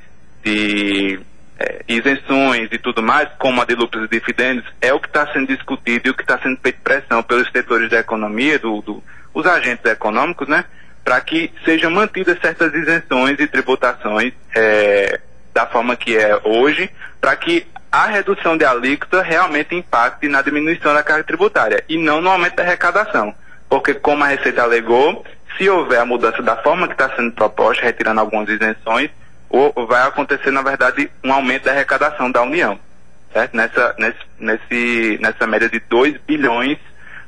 de 0.44 1.20
é, 1.58 1.82
isenções 1.88 2.70
e 2.72 2.78
tudo 2.78 3.02
mais, 3.02 3.30
como 3.40 3.62
a 3.62 3.66
de 3.66 3.74
lucros 3.74 4.06
e 4.06 4.20
dividendos, 4.20 4.66
é 4.82 4.94
o 4.94 5.00
que 5.00 5.08
está 5.08 5.32
sendo 5.32 5.48
discutido 5.48 6.08
e 6.08 6.12
o 6.12 6.14
que 6.14 6.24
está 6.24 6.38
sendo 6.40 6.58
feito 6.62 6.82
pressão 6.82 7.24
pelos 7.24 7.50
setores 7.50 7.90
da 7.90 8.00
economia, 8.00 8.60
do, 8.60 8.82
do 8.82 9.04
os 9.34 9.46
agentes 9.46 9.86
econômicos, 9.86 10.48
né? 10.48 10.66
para 11.04 11.20
que 11.22 11.52
sejam 11.66 11.90
mantidas 11.90 12.38
certas 12.40 12.74
isenções 12.74 13.40
e 13.40 13.48
tributações 13.48 14.34
é, 14.56 15.20
da 15.54 15.66
forma 15.66 15.96
que 15.96 16.16
é 16.16 16.40
hoje, 16.44 16.90
para 17.20 17.36
que 17.36 17.66
a 17.92 18.06
redução 18.08 18.58
de 18.58 18.64
alíquota 18.64 19.22
realmente 19.22 19.76
impacte 19.76 20.28
na 20.28 20.42
diminuição 20.42 20.94
da 20.94 21.04
carga 21.04 21.26
tributária 21.26 21.84
e 21.90 21.98
não 21.98 22.22
no 22.22 22.30
aumento 22.30 22.56
da 22.56 22.64
arrecadação. 22.64 23.36
Porque, 23.70 23.94
como 23.94 24.24
a 24.24 24.28
Receita 24.28 24.64
alegou, 24.64 25.26
se 25.58 25.70
houver 25.70 26.00
a 26.00 26.06
mudança 26.06 26.42
da 26.42 26.56
forma 26.56 26.88
que 26.88 26.94
está 26.94 27.10
sendo 27.16 27.32
proposta, 27.34 27.84
retirando 27.84 28.22
algumas 28.22 28.48
isenções, 28.48 29.10
ou 29.50 29.74
vai 29.88 30.08
acontecer, 30.08 30.52
na 30.52 30.62
verdade, 30.62 31.12
um 31.24 31.34
aumento 31.34 31.66
da 31.66 31.72
arrecadação 31.72 32.32
da 32.32 32.42
União. 32.42 32.80
Certo? 33.34 33.56
Nessa, 33.56 33.96
nesse, 33.98 34.20
nesse, 34.40 35.20
nessa 35.22 35.48
média 35.48 35.70
de 35.70 35.80
2 35.90 36.18
bilhões 36.26 36.78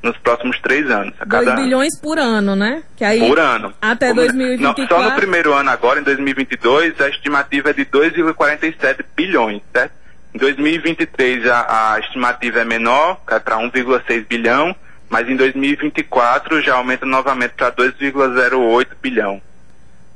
nos 0.02 0.18
próximos 0.18 0.60
três 0.60 0.90
anos. 0.90 1.14
A 1.20 1.26
cada 1.26 1.56
2 1.56 1.64
bilhões 1.64 2.00
por 2.00 2.20
ano, 2.20 2.56
né? 2.56 2.84
Que 2.96 3.06
aí, 3.06 3.20
por 3.20 3.40
ano. 3.40 3.74
Até 3.82 4.10
Como, 4.10 4.22
2024. 4.22 4.84
Não, 4.84 5.04
só 5.04 5.10
no 5.10 5.16
primeiro 5.16 5.54
ano 5.54 5.70
agora, 5.70 6.00
em 6.00 6.04
2022, 6.04 7.00
a 7.00 7.08
estimativa 7.08 7.70
é 7.70 7.74
de 7.74 7.86
2,47 7.86 9.06
bilhões, 9.16 9.62
certo? 9.74 10.03
Em 10.34 10.38
2023 10.40 11.46
a, 11.46 11.94
a 11.94 12.00
estimativa 12.00 12.60
é 12.60 12.66
menor, 12.66 13.20
cai 13.26 13.40
para 13.40 13.58
1,6 13.58 14.28
bilhão, 14.28 14.76
mas 15.08 15.30
em 15.30 15.36
2024 15.36 16.62
já 16.62 16.76
aumenta 16.76 17.06
novamente 17.06 17.52
para 17.52 17.72
2,08 17.72 18.88
bilhão. 19.02 19.40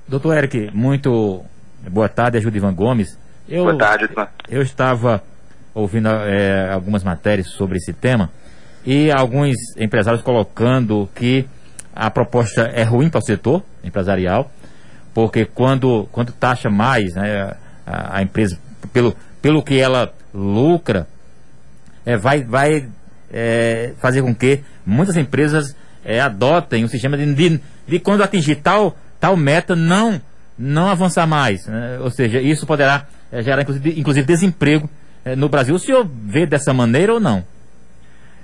Doutor 0.07 0.37
Eric, 0.37 0.71
muito 0.73 1.45
boa 1.87 2.09
tarde, 2.09 2.37
é 2.37 2.41
Ivan 2.41 2.73
Gomes. 2.73 3.17
Eu, 3.47 3.65
boa 3.65 3.77
tarde, 3.77 4.05
Ivan. 4.05 4.27
Eu 4.49 4.63
estava 4.63 5.21
ouvindo 5.73 6.09
é, 6.09 6.71
algumas 6.71 7.03
matérias 7.03 7.49
sobre 7.51 7.77
esse 7.77 7.93
tema 7.93 8.31
e 8.83 9.11
alguns 9.11 9.55
empresários 9.77 10.23
colocando 10.23 11.07
que 11.13 11.47
a 11.95 12.09
proposta 12.09 12.63
é 12.73 12.83
ruim 12.83 13.09
para 13.09 13.19
o 13.19 13.21
setor 13.21 13.63
empresarial, 13.83 14.51
porque 15.13 15.45
quando, 15.45 16.07
quando 16.11 16.31
taxa 16.31 16.69
mais 16.69 17.13
né, 17.13 17.55
a, 17.85 18.17
a 18.17 18.21
empresa 18.23 18.59
pelo, 18.91 19.15
pelo 19.47 19.63
que 19.63 19.79
ela 19.79 20.13
lucra, 20.33 21.07
é, 22.05 22.17
vai, 22.17 22.43
vai 22.43 22.89
é, 23.31 23.93
fazer 24.01 24.21
com 24.21 24.35
que 24.35 24.59
muitas 24.85 25.15
empresas 25.15 25.73
é, 26.03 26.19
adotem 26.19 26.83
o 26.83 26.89
sistema 26.89 27.15
de, 27.15 27.33
de, 27.33 27.61
de, 27.87 27.97
quando 27.97 28.23
atingir 28.23 28.55
tal, 28.57 28.97
tal 29.21 29.37
meta 29.37 29.73
não, 29.73 30.21
não 30.59 30.89
avançar 30.89 31.25
mais. 31.25 31.65
Né? 31.65 31.97
Ou 32.01 32.11
seja, 32.11 32.41
isso 32.41 32.67
poderá 32.67 33.05
é, 33.31 33.41
gerar 33.41 33.61
inclusive, 33.61 33.97
inclusive 33.97 34.27
desemprego 34.27 34.89
é, 35.23 35.33
no 35.33 35.47
Brasil. 35.47 35.75
O 35.75 35.79
senhor 35.79 36.05
vê 36.05 36.45
dessa 36.45 36.73
maneira 36.73 37.13
ou 37.13 37.19
não? 37.21 37.41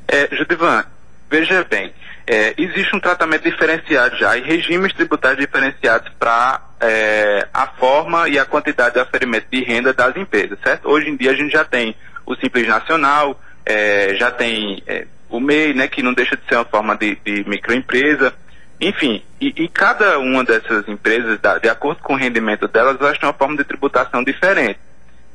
É, 0.07 0.33
Judivan, 0.33 0.85
veja 1.29 1.67
bem, 1.69 1.91
é, 2.25 2.53
existe 2.57 2.95
um 2.95 2.99
tratamento 2.99 3.43
diferenciado 3.43 4.17
já 4.17 4.37
e 4.37 4.41
regimes 4.41 4.93
tributários 4.93 5.39
diferenciados 5.39 6.11
para 6.17 6.61
é, 6.79 7.47
a 7.53 7.67
forma 7.67 8.29
e 8.29 8.39
a 8.39 8.45
quantidade 8.45 8.95
de 8.95 9.01
aferimento 9.01 9.47
de 9.51 9.63
renda 9.63 9.93
das 9.93 10.15
empresas, 10.15 10.57
certo? 10.63 10.89
Hoje 10.89 11.09
em 11.09 11.15
dia 11.15 11.31
a 11.31 11.35
gente 11.35 11.51
já 11.51 11.65
tem 11.65 11.95
o 12.25 12.35
Simples 12.35 12.67
Nacional, 12.67 13.39
é, 13.65 14.15
já 14.15 14.31
tem 14.31 14.81
é, 14.87 15.05
o 15.29 15.39
MEI, 15.39 15.73
né, 15.73 15.87
que 15.87 16.01
não 16.01 16.13
deixa 16.13 16.37
de 16.37 16.43
ser 16.47 16.55
uma 16.55 16.65
forma 16.65 16.95
de, 16.95 17.17
de 17.25 17.47
microempresa, 17.47 18.33
enfim, 18.79 19.23
e, 19.39 19.53
e, 19.63 19.67
cada 19.67 20.19
uma 20.19 20.43
dessas 20.43 20.87
empresas, 20.87 21.39
de 21.61 21.69
acordo 21.69 22.01
com 22.01 22.13
o 22.13 22.17
rendimento 22.17 22.67
delas, 22.67 22.97
elas 22.99 23.17
têm 23.17 23.27
uma 23.27 23.33
forma 23.33 23.55
de 23.55 23.63
tributação 23.63 24.23
diferente. 24.23 24.79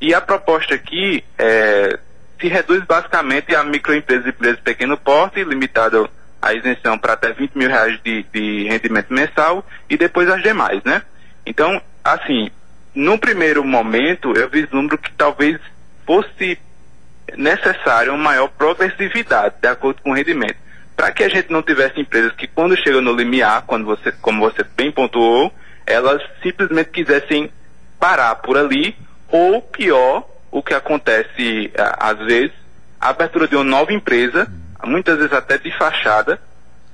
E 0.01 0.13
a 0.13 0.21
proposta 0.21 0.75
aqui 0.75 1.25
é, 1.39 1.99
se 2.39 2.47
reduz 2.47 2.85
basicamente 2.85 3.55
a 3.55 3.65
microempresas 3.65 4.27
e 4.27 4.29
empresas 4.29 4.57
de 4.59 4.63
pequeno 4.63 4.97
porte, 4.99 5.43
limitado 5.45 6.11
a 6.41 6.53
isenção 6.55 6.99
para 6.99 7.15
até 7.15 7.33
20 7.33 7.57
mil 7.57 7.69
reais 7.69 7.99
de, 8.03 8.25
de 8.33 8.69
rendimento 8.69 9.13
mensal 9.13 9.67
e 9.91 9.97
depois 9.97 10.29
as 10.29 10.43
demais, 10.43 10.83
né? 10.85 11.03
Então, 11.45 11.81
assim, 12.05 12.51
no 12.95 13.19
primeiro 13.19 13.65
momento 13.65 14.33
eu 14.37 14.49
vislumbro 14.49 14.99
que 14.99 15.13
talvez 15.13 15.59
fosse 16.07 16.59
necessário 17.37 18.15
uma 18.15 18.23
maior 18.23 18.49
progressividade 18.49 19.57
de 19.61 19.69
acordo 19.69 20.01
com 20.03 20.11
o 20.11 20.15
rendimento. 20.15 20.57
Para 20.97 21.13
que 21.13 21.23
a 21.23 21.29
gente 21.29 21.53
não 21.53 21.63
tivesse 21.63 22.01
empresas 22.01 22.33
que 22.33 22.47
quando 22.47 22.77
chegam 22.77 23.01
no 23.01 23.13
limiar, 23.13 23.63
quando 23.67 23.85
você, 23.85 24.11
como 24.13 24.41
você 24.41 24.65
bem 24.77 24.91
pontuou, 24.91 25.53
elas 25.87 26.21
simplesmente 26.43 26.91
quisessem 26.91 27.51
parar 28.01 28.35
por 28.37 28.57
ali, 28.57 28.97
ou 29.29 29.63
pior, 29.63 30.29
o 30.51 30.63
que 30.63 30.75
acontece 30.75 31.71
às 31.77 32.19
vezes, 32.19 32.53
a 33.01 33.11
abertura 33.11 33.47
de 33.47 33.55
uma 33.55 33.65
nova 33.65 33.93
empresa, 33.93 34.51
muitas 34.85 35.17
vezes 35.19 35.33
até 35.33 35.59
de 35.59 35.77
fachada, 35.77 36.41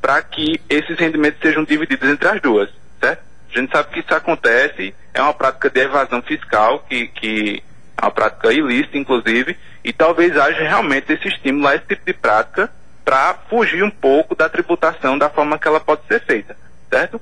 para 0.01 0.23
que 0.23 0.61
esses 0.69 0.99
rendimentos 0.99 1.41
sejam 1.41 1.65
divididos 1.65 2.09
entre 2.09 2.29
as 2.29 2.41
duas, 2.41 2.69
certo? 3.01 3.23
A 3.55 3.59
gente 3.59 3.73
sabe 3.73 3.91
que 3.91 4.01
isso 4.01 4.15
acontece, 4.15 4.95
é 5.13 5.23
uma 5.23 5.33
prática 5.33 5.71
de 5.71 5.81
evasão 5.81 6.21
fiscal, 6.23 6.81
que, 6.89 7.07
que 7.09 7.63
é 7.97 8.05
uma 8.05 8.11
prática 8.11 8.53
ilícita, 8.53 8.99
inclusive, 8.99 9.57
e 9.83 9.93
talvez 9.93 10.37
haja 10.37 10.61
realmente 10.61 11.13
esse 11.13 11.29
estímulo 11.29 11.69
a 11.69 11.77
esse 11.77 11.87
tipo 11.87 12.05
de 12.05 12.13
prática 12.13 12.71
para 13.05 13.35
fugir 13.49 13.83
um 13.85 13.91
pouco 13.91 14.35
da 14.35 14.49
tributação 14.49 15.17
da 15.17 15.29
forma 15.29 15.59
que 15.59 15.69
ela 15.69 15.81
pode 15.81 16.03
ser 16.07 16.21
feita, 16.25 16.57
certo? 16.91 17.21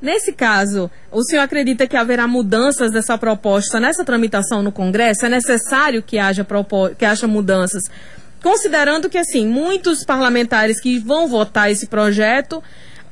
Nesse 0.00 0.32
caso, 0.32 0.90
o 1.12 1.22
senhor 1.22 1.42
acredita 1.42 1.86
que 1.86 1.96
haverá 1.96 2.26
mudanças 2.26 2.90
dessa 2.90 3.18
proposta 3.18 3.78
nessa 3.78 4.02
tramitação 4.02 4.62
no 4.62 4.72
Congresso? 4.72 5.26
É 5.26 5.28
necessário 5.28 6.02
que 6.02 6.18
haja, 6.18 6.46
que 6.98 7.04
haja 7.04 7.26
mudanças? 7.26 7.82
Considerando 8.42 9.08
que, 9.08 9.18
assim, 9.18 9.46
muitos 9.46 10.04
parlamentares 10.04 10.80
que 10.80 10.98
vão 10.98 11.28
votar 11.28 11.70
esse 11.70 11.86
projeto 11.86 12.62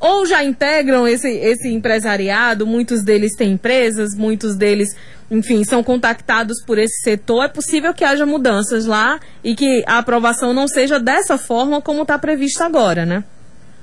ou 0.00 0.24
já 0.26 0.44
integram 0.44 1.06
esse, 1.06 1.28
esse 1.28 1.68
empresariado, 1.68 2.66
muitos 2.66 3.02
deles 3.02 3.34
têm 3.36 3.52
empresas, 3.52 4.14
muitos 4.14 4.56
deles, 4.56 4.96
enfim, 5.30 5.64
são 5.64 5.82
contactados 5.82 6.62
por 6.64 6.78
esse 6.78 7.02
setor. 7.02 7.44
É 7.44 7.48
possível 7.48 7.92
que 7.92 8.04
haja 8.04 8.24
mudanças 8.24 8.86
lá 8.86 9.18
e 9.42 9.54
que 9.54 9.82
a 9.86 9.98
aprovação 9.98 10.54
não 10.54 10.68
seja 10.68 11.00
dessa 11.00 11.36
forma 11.36 11.82
como 11.82 12.02
está 12.02 12.18
previsto 12.18 12.62
agora, 12.62 13.04
né? 13.04 13.24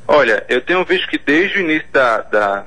Olha, 0.08 0.46
eu 0.48 0.62
tenho 0.62 0.86
visto 0.86 1.08
que 1.08 1.18
desde 1.18 1.58
o 1.58 1.62
início 1.62 1.88
da, 1.92 2.22
da 2.22 2.66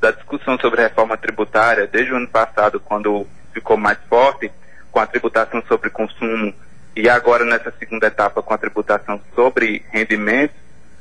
da 0.00 0.10
discussão 0.10 0.58
sobre 0.58 0.80
a 0.80 0.88
reforma 0.88 1.16
tributária 1.16 1.86
desde 1.86 2.12
o 2.12 2.16
ano 2.16 2.28
passado, 2.28 2.80
quando 2.80 3.26
ficou 3.52 3.76
mais 3.76 3.98
forte, 4.08 4.50
com 4.90 4.98
a 4.98 5.06
tributação 5.06 5.62
sobre 5.68 5.90
consumo 5.90 6.54
e 6.94 7.08
agora 7.08 7.44
nessa 7.44 7.72
segunda 7.78 8.06
etapa 8.06 8.42
com 8.42 8.52
a 8.52 8.58
tributação 8.58 9.20
sobre 9.34 9.84
rendimentos, 9.90 10.56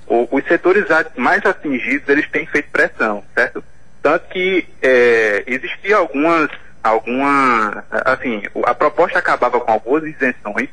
os 0.07 0.43
setores 0.45 0.85
mais 1.15 1.45
atingidos 1.45 2.07
eles 2.09 2.29
têm 2.29 2.45
feito 2.45 2.69
pressão, 2.71 3.23
certo? 3.35 3.63
Tanto 4.01 4.27
que 4.29 4.67
é, 4.81 5.43
existia 5.45 5.97
algumas, 5.97 6.49
alguma, 6.83 7.83
assim, 7.91 8.41
a 8.65 8.73
proposta 8.73 9.19
acabava 9.19 9.59
com 9.59 9.71
algumas 9.71 10.03
isenções 10.03 10.69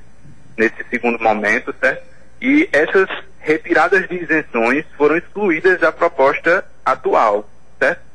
nesse 0.56 0.82
segundo 0.88 1.18
momento, 1.18 1.74
certo? 1.80 2.02
E 2.40 2.68
essas 2.72 3.08
retiradas 3.40 4.08
de 4.08 4.14
isenções 4.14 4.84
foram 4.96 5.16
excluídas 5.16 5.80
da 5.80 5.92
proposta 5.92 6.64
atual, 6.84 7.48
certo? 7.78 8.06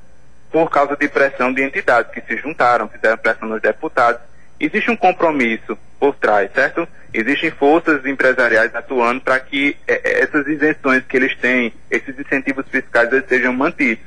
por 0.51 0.69
causa 0.69 0.97
de 0.97 1.07
pressão 1.07 1.53
de 1.53 1.63
entidades 1.63 2.11
que 2.11 2.21
se 2.21 2.37
juntaram, 2.37 2.89
fizeram 2.89 3.17
pressão 3.17 3.47
nos 3.47 3.61
deputados. 3.61 4.21
Existe 4.61 4.91
um 4.91 4.95
compromisso 4.95 5.75
por 5.99 6.13
trás, 6.15 6.51
certo? 6.53 6.87
Existem 7.11 7.49
forças 7.49 8.05
empresariais 8.05 8.73
atuando 8.75 9.19
para 9.19 9.39
que 9.39 9.75
é, 9.87 9.93
é, 9.93 10.23
essas 10.23 10.45
isenções 10.45 11.03
que 11.03 11.17
eles 11.17 11.35
têm, 11.35 11.73
esses 11.89 12.17
incentivos 12.17 12.65
fiscais, 12.69 13.11
eles 13.11 13.27
sejam 13.27 13.51
mantidos. 13.53 14.05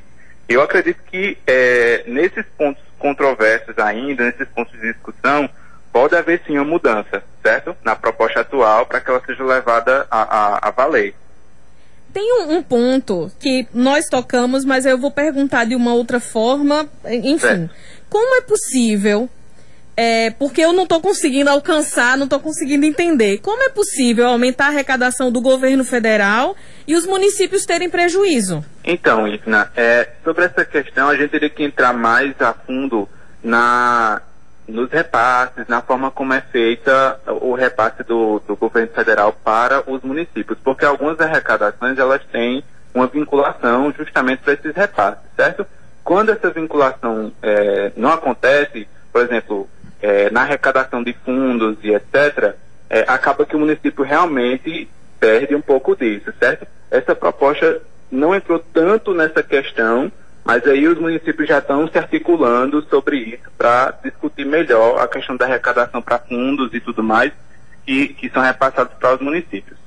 Eu 0.49 0.63
acredito 0.63 1.01
que 1.11 1.37
é, 1.45 2.05
nesses 2.07 2.47
pontos 2.57 2.81
controversos 3.01 3.77
ainda, 3.79 4.27
nesses 4.27 4.47
pontos 4.49 4.73
de 4.81 4.93
discussão, 4.93 5.51
pode 5.93 6.15
haver 6.15 6.41
sim 6.47 6.57
uma 6.57 6.65
mudança, 6.65 7.25
certo? 7.43 7.77
Na 7.83 7.97
proposta 7.97 8.41
atual, 8.41 8.87
para 8.87 9.01
que 9.01 9.11
ela 9.11 9.23
seja 9.27 9.43
levada 9.43 10.07
a, 10.09 10.23
a, 10.23 10.69
a 10.69 10.71
valer. 10.71 11.17
Tem 12.13 12.33
um, 12.41 12.59
um, 12.59 12.63
ponto 12.63 13.29
que 13.41 13.67
nós 13.75 14.07
tocamos, 14.07 14.65
mas 14.65 14.87
eu 14.87 14.97
vou 14.97 15.11
perguntar 15.11 15.65
de 15.65 15.75
uma 15.75 15.95
outra 15.95 16.21
forma. 16.21 16.89
Enfim, 17.05 17.65
é. 17.65 17.71
como 18.09 18.37
é 18.37 18.41
possível? 18.43 19.29
É, 19.97 20.31
porque 20.31 20.61
eu 20.61 20.73
não 20.73 20.83
estou 20.85 21.01
conseguindo 21.01 21.51
alcançar, 21.51 22.17
não 22.17 22.25
estou 22.25 22.41
conseguindo 22.41 22.85
entender. 22.85 23.39
Como 23.39 23.63
é 23.63 23.69
possível 23.69 24.27
aumentar 24.27 24.67
a 24.67 24.69
arrecadação 24.69 25.31
do 25.31 25.41
governo 25.41 25.85
federal 25.85 26.57
e 26.87 26.97
os 26.97 27.07
municípios 27.07 27.65
terem 27.65 27.89
prejuízo? 27.89 28.65
Então, 28.85 29.27
Isna, 29.29 29.71
é, 29.77 30.09
sobre 30.25 30.45
essa 30.45 30.65
questão, 30.65 31.09
a 31.09 31.17
gente 31.17 31.31
teria 31.31 31.51
que 31.51 31.63
entrar 31.63 31.93
mais 31.93 32.35
a 32.41 32.53
fundo 32.53 33.09
na, 33.43 34.21
nos 34.67 34.91
repasses, 34.91 35.67
na 35.69 35.81
forma 35.81 36.11
como 36.11 36.33
é 36.33 36.41
feita 36.41 37.21
o 37.27 37.55
repasse 37.55 38.03
do, 38.03 38.41
do 38.41 38.57
governo 38.57 38.93
federal 38.93 39.33
para 39.33 39.89
os 39.89 40.03
municípios, 40.03 40.59
porque 40.65 40.85
algumas 40.85 41.21
arrecadações 41.21 41.99
elas 41.99 42.23
têm 42.33 42.65
uma 42.93 43.07
vinculação 43.07 43.93
justamente 43.97 44.43
para 44.43 44.55
esses 44.55 44.75
repasses, 44.75 45.23
certo? 45.37 45.67
Quando 46.03 46.31
essa 46.31 46.51
vinculação 46.51 47.33
é, 47.43 47.93
não 47.97 48.11
acontece, 48.11 48.89
por 49.13 49.23
exemplo, 49.23 49.69
é, 50.05 50.29
na 50.31 50.43
arrecadação 50.43 51.03
de 51.03 51.15
fundos 51.25 51.79
e 51.83 51.95
etc., 51.95 52.55
é, 52.91 53.01
acaba 53.09 53.47
que 53.47 53.57
o 53.57 53.59
município 53.59 54.05
realmente 54.05 54.87
perde 55.19 55.55
um 55.55 55.63
pouco 55.63 55.97
disso, 55.97 56.31
certo? 56.39 56.67
Essa 56.91 57.15
proposta 57.15 57.81
não 58.13 58.35
entrou 58.35 58.59
tanto 58.59 59.15
nessa 59.15 59.43
questão, 59.43 60.13
mas 60.45 60.67
aí 60.67 60.87
os 60.87 60.99
municípios 60.99 61.49
já 61.49 61.57
estão 61.57 61.89
se 61.89 61.97
articulando 61.97 62.83
sobre 62.83 63.17
isso 63.17 63.51
para 63.57 63.95
discutir 64.05 64.45
melhor 64.45 65.01
a 65.01 65.09
questão 65.09 65.39
da 65.39 65.47
arrecadação 65.47 66.03
para 66.03 66.19
fundos 66.19 66.75
e 66.75 66.81
tudo 66.81 67.03
mais, 67.03 67.33
que, 67.87 68.09
que 68.09 68.29
são 68.29 68.43
repassados 68.43 68.93
para 68.99 69.15
os 69.15 69.23
municípios 69.23 69.84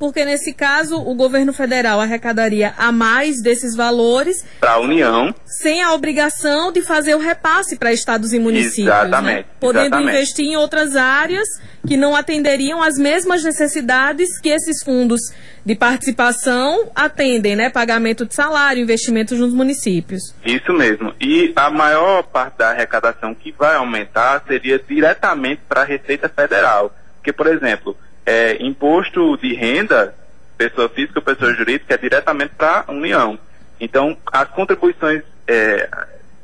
porque 0.00 0.24
nesse 0.24 0.54
caso 0.54 0.96
o 0.96 1.14
governo 1.14 1.52
federal 1.52 2.00
arrecadaria 2.00 2.72
a 2.78 2.90
mais 2.90 3.42
desses 3.42 3.76
valores 3.76 4.42
para 4.58 4.72
a 4.72 4.78
União, 4.78 5.32
sem 5.44 5.82
a 5.82 5.92
obrigação 5.92 6.72
de 6.72 6.80
fazer 6.80 7.14
o 7.14 7.18
repasse 7.18 7.76
para 7.76 7.92
estados 7.92 8.32
e 8.32 8.38
municípios, 8.38 8.86
né? 8.86 9.02
exatamente, 9.02 9.36
né? 9.40 9.44
podendo 9.60 9.84
exatamente. 9.84 10.16
investir 10.16 10.46
em 10.46 10.56
outras 10.56 10.96
áreas 10.96 11.46
que 11.86 11.98
não 11.98 12.16
atenderiam 12.16 12.82
às 12.82 12.96
mesmas 12.96 13.44
necessidades 13.44 14.40
que 14.40 14.48
esses 14.48 14.82
fundos 14.82 15.20
de 15.66 15.74
participação 15.74 16.90
atendem, 16.94 17.54
né? 17.54 17.68
Pagamento 17.68 18.24
de 18.24 18.34
salário, 18.34 18.82
investimentos 18.82 19.38
nos 19.38 19.52
municípios. 19.52 20.34
Isso 20.42 20.72
mesmo. 20.72 21.12
E 21.20 21.52
a 21.54 21.68
maior 21.68 22.22
parte 22.22 22.56
da 22.56 22.70
arrecadação 22.70 23.34
que 23.34 23.52
vai 23.52 23.76
aumentar 23.76 24.42
seria 24.48 24.78
diretamente 24.78 25.60
para 25.68 25.82
a 25.82 25.84
Receita 25.84 26.26
Federal, 26.26 26.90
porque 27.16 27.34
por 27.34 27.46
exemplo 27.46 27.94
é, 28.30 28.56
imposto 28.60 29.36
de 29.38 29.52
renda, 29.54 30.14
pessoa 30.56 30.88
física 30.88 31.18
ou 31.18 31.24
pessoa 31.24 31.52
jurídica, 31.52 31.94
é 31.94 31.98
diretamente 31.98 32.54
para 32.54 32.84
a 32.86 32.92
União. 32.92 33.36
Então, 33.80 34.16
as 34.32 34.48
contribuições 34.50 35.22
é, 35.48 35.88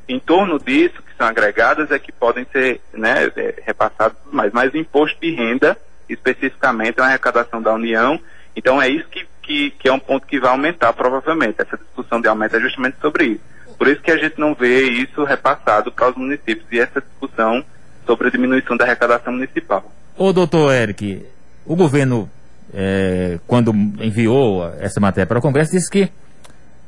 em 0.09 0.19
torno 0.19 0.59
disso, 0.59 1.01
que 1.01 1.17
são 1.17 1.29
agregadas, 1.29 1.93
é 1.93 1.99
que 2.01 2.11
podem 2.11 2.45
ser 2.51 2.81
né, 2.93 3.31
é, 3.37 3.63
repassadas 3.65 4.17
mais. 4.33 4.53
Mas 4.53 4.75
imposto 4.75 5.17
de 5.21 5.31
renda, 5.31 5.77
especificamente, 6.09 6.99
é 6.99 7.03
uma 7.03 7.09
arrecadação 7.09 7.63
da 7.63 7.73
União. 7.73 8.19
Então, 8.57 8.83
é 8.83 8.89
isso 8.89 9.09
que, 9.09 9.25
que, 9.41 9.71
que 9.71 9.89
é 9.89 9.93
um 9.93 10.01
ponto 10.01 10.27
que 10.27 10.41
vai 10.41 10.51
aumentar, 10.51 10.93
provavelmente. 10.93 11.63
Essa 11.63 11.77
discussão 11.77 12.21
de 12.21 12.27
aumento 12.27 12.57
é 12.57 12.61
justamente 12.61 12.97
sobre 13.01 13.27
isso. 13.27 13.45
Por 13.79 13.87
isso 13.87 14.03
que 14.03 14.11
a 14.11 14.17
gente 14.17 14.41
não 14.41 14.55
vê 14.57 14.83
isso 14.89 15.23
repassado 15.23 15.93
para 15.93 16.09
os 16.09 16.17
municípios 16.17 16.67
e 16.73 16.81
essa 16.81 17.01
discussão 17.01 17.65
sobre 18.05 18.27
a 18.27 18.31
diminuição 18.31 18.77
da 18.77 18.85
arrecadação 18.85 19.33
municipal. 19.33 19.89
Ô, 20.17 20.33
doutor 20.33 20.73
Eric, 20.73 21.36
o 21.67 21.77
governo, 21.77 22.31
é, 22.73 23.39
quando 23.47 23.73
enviou 23.73 24.67
essa 24.79 25.01
matéria 25.01 25.27
para 25.27 25.39
o 25.39 25.43
Congresso, 25.43 25.73
disse 25.73 25.91
que 25.91 26.11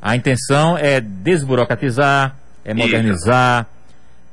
a 0.00 0.14
intenção 0.14 0.78
é 0.78 1.00
desburocratizar, 1.00 2.36
é 2.64 2.72
modernizar, 2.72 3.66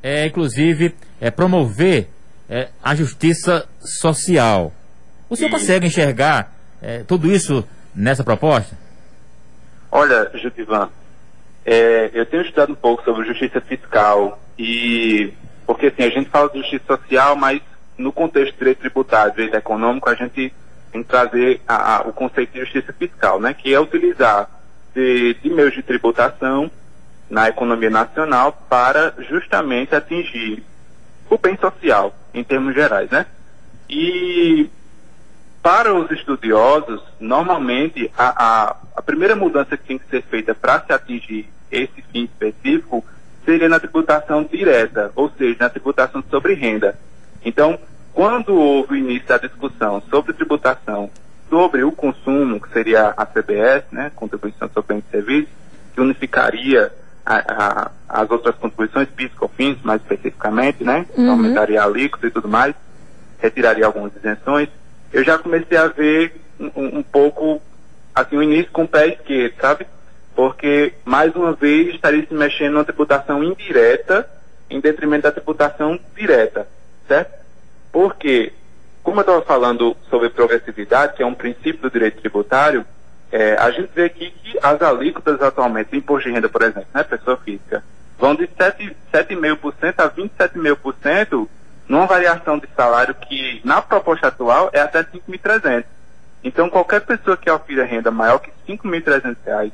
é 0.04 0.28
inclusive 0.28 0.94
é 1.20 1.32
promover 1.32 2.08
é, 2.50 2.70
a 2.84 2.94
justiça 2.94 3.68
social. 3.80 4.72
O 5.30 5.36
senhor 5.36 5.50
consegue 5.50 5.88
enxergar 5.88 6.54
é, 6.82 7.00
tudo 7.00 7.32
isso 7.32 7.68
nessa 7.96 8.24
proposta? 8.24 8.78
Olha, 9.92 10.30
Judivan, 10.36 10.90
é, 11.66 12.12
eu 12.14 12.26
tenho 12.26 12.44
estudado 12.44 12.74
um 12.74 12.76
pouco 12.76 13.04
sobre 13.04 13.26
justiça 13.26 13.60
fiscal 13.62 14.40
e 14.60 15.34
porque 15.66 15.88
assim 15.88 16.04
a 16.04 16.10
gente 16.10 16.30
fala 16.30 16.50
de 16.50 16.60
justiça 16.60 16.98
social, 16.98 17.36
mas 17.36 17.62
no 17.98 18.12
contexto 18.12 18.54
de 18.54 18.58
direito 18.60 18.80
tributário, 18.80 19.34
direito 19.34 19.56
econômico, 19.56 20.10
a 20.10 20.16
gente 20.16 20.54
tem 20.92 21.04
que 21.04 21.10
trazer 21.10 21.62
a, 21.68 21.98
a, 21.98 22.02
o 22.02 22.14
conceito 22.14 22.54
de 22.54 22.60
justiça 22.60 22.94
fiscal, 22.94 23.40
né, 23.40 23.54
que 23.54 23.74
é 23.74 23.80
utilizar 23.80 24.50
de, 24.94 25.34
de 25.36 25.50
meios 25.50 25.74
de 25.74 25.84
tributação 25.84 26.70
na 27.30 27.50
economia 27.50 27.90
nacional 27.90 28.54
para 28.70 29.14
justamente 29.30 29.96
atingir 29.96 30.64
o 31.30 31.38
bem 31.38 31.58
social, 31.58 32.16
em 32.34 32.44
termos 32.44 32.74
gerais, 32.76 33.10
né? 33.10 33.26
E 33.90 34.70
para 35.62 35.94
os 35.94 36.10
estudiosos, 36.12 37.02
normalmente 37.20 38.12
a, 38.16 38.44
a, 38.46 38.76
a 38.96 39.02
primeira 39.02 39.36
mudança 39.36 39.76
que 39.76 39.84
tem 39.84 39.98
que 39.98 40.08
ser 40.10 40.22
feita 40.24 40.54
para 40.54 40.82
se 40.82 40.94
atingir 40.94 41.50
esse 41.72 42.02
fim 42.12 42.26
específico 42.26 43.04
seria 43.44 43.68
na 43.68 43.80
tributação 43.80 44.44
direta, 44.44 45.12
ou 45.16 45.30
seja, 45.32 45.58
na 45.60 45.70
tributação 45.70 46.24
sobre 46.30 46.54
renda. 46.54 46.98
Então, 47.46 47.78
quando 48.12 48.56
houve 48.56 48.94
o 48.94 48.98
início 48.98 49.28
da 49.28 49.38
discussão 49.38 50.02
sobre 50.10 50.34
tributação 50.34 51.12
sobre 51.48 51.84
o 51.84 51.92
consumo, 51.92 52.60
que 52.60 52.74
seria 52.74 53.14
a 53.16 53.24
CBS, 53.24 53.86
né, 53.92 54.12
Contribuição 54.16 54.68
sobre 54.74 54.96
Bens 54.96 55.04
e 55.08 55.12
Serviços, 55.12 55.50
que 55.94 56.02
unificaria 56.02 56.92
a, 57.24 57.36
a, 57.36 57.92
as 58.10 58.32
outras 58.32 58.56
contribuições, 58.56 59.08
PIS, 59.10 59.32
COFINS, 59.36 59.78
mais 59.84 60.02
especificamente, 60.02 60.84
né, 60.84 61.06
uhum. 61.16 61.30
aumentaria 61.30 61.82
a 61.82 61.86
alíquota 61.86 62.26
e 62.26 62.32
tudo 62.32 62.48
mais, 62.48 62.74
retiraria 63.38 63.86
algumas 63.86 64.16
isenções, 64.16 64.70
eu 65.14 65.24
já 65.24 65.38
comecei 65.38 65.78
a 65.78 65.88
ver 65.88 66.42
um, 66.60 67.00
um 67.00 67.04
pouco, 67.04 67.62
assim, 68.14 68.38
o 68.38 68.44
início 68.44 68.72
com 68.72 68.84
o 68.84 68.88
pé 68.88 69.10
esquerdo, 69.10 69.54
sabe? 69.62 69.86
Porque, 70.36 70.94
mais 71.06 71.36
uma 71.36 71.54
vez, 71.54 71.94
estaria 71.94 72.26
se 72.26 72.34
mexendo 72.34 72.74
numa 72.74 72.84
tributação 72.84 73.44
indireta 73.44 74.28
em 74.70 74.80
detrimento 74.80 75.24
da 75.24 75.32
tributação 75.32 76.00
direta 76.16 76.68
certo? 77.08 77.34
Porque, 77.92 78.54
como 79.04 79.18
eu 79.18 79.22
estava 79.22 79.42
falando 79.42 79.96
sobre 80.10 80.30
progressividade, 80.30 81.16
que 81.16 81.24
é 81.24 81.26
um 81.26 81.34
princípio 81.34 81.82
do 81.82 81.90
direito 81.90 82.20
tributário, 82.20 82.86
é, 83.32 83.56
a 83.56 83.72
gente 83.72 83.90
vê 83.94 84.06
aqui 84.06 84.32
que 84.32 84.58
as 84.62 84.82
alíquotas 84.82 85.42
atualmente 85.42 85.96
imposto 85.96 86.30
de 86.30 86.36
renda, 86.36 86.50
por 86.50 86.62
exemplo, 86.62 86.88
né, 86.94 87.04
pessoa 87.04 87.38
física, 87.38 87.84
vão 88.18 88.36
de 88.36 88.48
7,5% 88.48 90.00
a 90.00 90.10
27,5% 90.10 91.48
numa 91.88 92.06
variação 92.06 92.58
de 92.58 92.68
salário 92.76 93.14
que, 93.16 93.62
na 93.64 93.82
proposta 93.82 94.28
atual, 94.28 94.70
é 94.74 94.80
até 94.80 95.04
5.300. 95.04 95.86
Então, 96.44 96.70
qualquer 96.70 97.02
pessoa 97.02 97.38
que 97.38 97.50
ofira 97.50 97.86
renda 97.86 98.12
maior 98.12 98.40
que 98.40 98.52
5.300 98.68 99.36
reais 99.46 99.72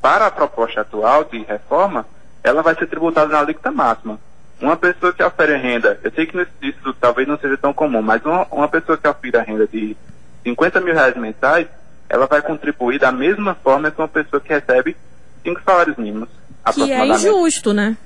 para 0.00 0.26
a 0.26 0.30
proposta 0.30 0.80
atual 0.80 1.24
de 1.24 1.42
reforma, 1.44 2.06
ela 2.42 2.62
vai 2.62 2.74
ser 2.74 2.86
tributada 2.86 3.32
na 3.32 3.40
alíquota 3.40 3.70
máxima. 3.70 4.18
Uma 4.60 4.76
pessoa 4.76 5.12
que 5.12 5.22
ofere 5.22 5.56
renda, 5.56 6.00
eu 6.02 6.10
sei 6.10 6.26
que 6.26 6.36
isso 6.62 6.94
talvez 7.00 7.28
não 7.28 7.38
seja 7.38 7.56
tão 7.56 7.72
comum, 7.72 8.02
mas 8.02 8.24
uma, 8.24 8.46
uma 8.50 8.68
pessoa 8.68 8.98
que 8.98 9.06
ofere 9.06 9.38
renda 9.38 9.66
de 9.66 9.96
50 10.42 10.80
mil 10.80 10.94
reais 10.94 11.16
mensais, 11.16 11.66
ela 12.08 12.26
vai 12.26 12.42
contribuir 12.42 12.98
da 12.98 13.12
mesma 13.12 13.54
forma 13.54 13.90
que 13.90 14.00
uma 14.00 14.08
pessoa 14.08 14.40
que 14.40 14.48
recebe 14.48 14.96
cinco 15.44 15.60
salários 15.64 15.96
mínimos. 15.96 16.28
Que 16.74 16.92
é 16.92 17.06
injusto, 17.06 17.72
né? 17.72 17.96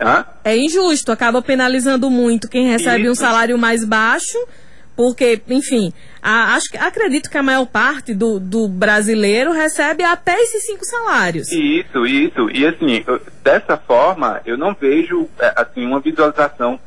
Hã? 0.00 0.24
É 0.44 0.56
injusto, 0.56 1.10
acaba 1.10 1.42
penalizando 1.42 2.10
muito 2.10 2.48
quem 2.48 2.68
recebe 2.68 3.02
Isso. 3.02 3.12
um 3.12 3.14
salário 3.14 3.58
mais 3.58 3.84
baixo 3.84 4.38
porque, 4.98 5.40
enfim, 5.48 5.92
a, 6.20 6.56
acho, 6.56 6.66
acredito 6.76 7.30
que 7.30 7.38
a 7.38 7.42
maior 7.42 7.66
parte 7.66 8.12
do, 8.12 8.40
do 8.40 8.66
brasileiro 8.66 9.52
recebe 9.52 10.02
até 10.02 10.34
esses 10.42 10.66
cinco 10.66 10.84
salários. 10.84 11.52
Isso, 11.52 12.04
isso. 12.04 12.50
E 12.50 12.66
assim, 12.66 13.04
eu, 13.06 13.22
dessa 13.40 13.76
forma, 13.76 14.40
eu 14.44 14.58
não 14.58 14.74
vejo 14.74 15.28
é, 15.38 15.52
assim 15.54 15.86
uma 15.86 16.00
visualização 16.00 16.80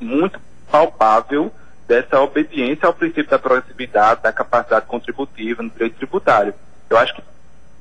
muito 0.00 0.40
palpável 0.72 1.52
dessa 1.86 2.18
obediência 2.22 2.86
ao 2.86 2.94
princípio 2.94 3.28
da 3.28 3.38
progressividade, 3.38 4.22
da 4.22 4.32
capacidade 4.32 4.86
contributiva 4.86 5.62
no 5.62 5.68
direito 5.68 5.98
tributário. 5.98 6.54
Eu 6.88 6.96
acho 6.96 7.14
que 7.16 7.22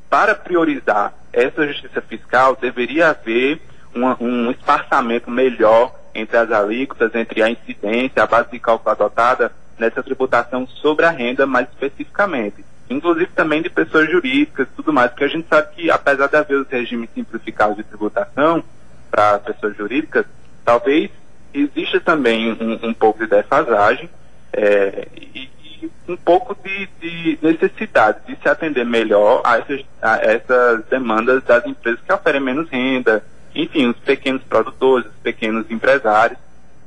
para 0.10 0.36
priorizar 0.36 1.14
essa 1.32 1.66
justiça 1.66 2.02
fiscal 2.02 2.58
deveria 2.60 3.12
haver 3.12 3.62
uma, 3.96 4.22
um 4.22 4.52
espaçamento 4.52 5.32
melhor 5.32 5.96
entre 6.16 6.38
as 6.38 6.52
alíquotas, 6.52 7.14
entre 7.14 7.44
a 7.44 7.50
incidência, 7.50 8.24
a 8.24 8.28
base 8.28 8.50
de 8.52 8.60
cálculo 8.60 8.90
adotada 8.90 9.52
nessa 9.78 10.02
tributação 10.02 10.66
sobre 10.66 11.06
a 11.06 11.12
renda 11.12 11.46
mais 11.46 11.68
especificamente. 11.70 12.64
Inclusive 12.90 13.30
também 13.36 13.62
de 13.62 13.70
pessoas 13.70 14.10
jurídicas 14.10 14.68
e 14.68 14.76
tudo 14.76 14.94
mais, 14.94 15.12
porque 15.12 15.26
a 15.26 15.28
gente 15.28 15.48
sabe 15.48 15.76
que 15.76 15.92
apesar 15.92 16.28
de 16.28 16.38
haver 16.38 16.58
os 16.58 16.68
regimes 16.68 17.10
simplificados 17.14 17.76
de 17.76 17.84
tributação 17.84 18.64
para 19.12 19.40
pessoas 19.40 19.76
jurídicas, 19.76 20.26
talvez 20.64 21.10
exista 21.54 22.00
também 22.00 22.52
um, 22.54 22.90
um 22.90 22.94
pouco 22.94 23.20
de 23.20 23.28
defasagem 23.28 24.10
é, 24.54 25.08
e, 25.16 25.50
e, 25.82 25.92
um 26.08 26.16
pouco 26.16 26.56
de, 26.64 26.88
de 27.00 27.40
necessidade 27.42 28.20
de 28.28 28.36
se 28.42 28.48
atender 28.48 28.86
melhor 28.86 29.42
a 29.44 29.58
essas, 29.58 29.82
a 30.02 30.18
essas 30.18 30.86
demandas 30.86 31.44
das 31.44 31.66
empresas 31.66 32.00
que 32.02 32.14
oferem 32.14 32.42
menos 32.42 32.70
renda, 32.70 33.24
enfim, 33.56 33.88
os 33.88 33.98
pequenos 33.98 34.44
produtores, 34.44 35.08
os 35.08 35.18
pequenos 35.24 35.70
empresários, 35.72 36.38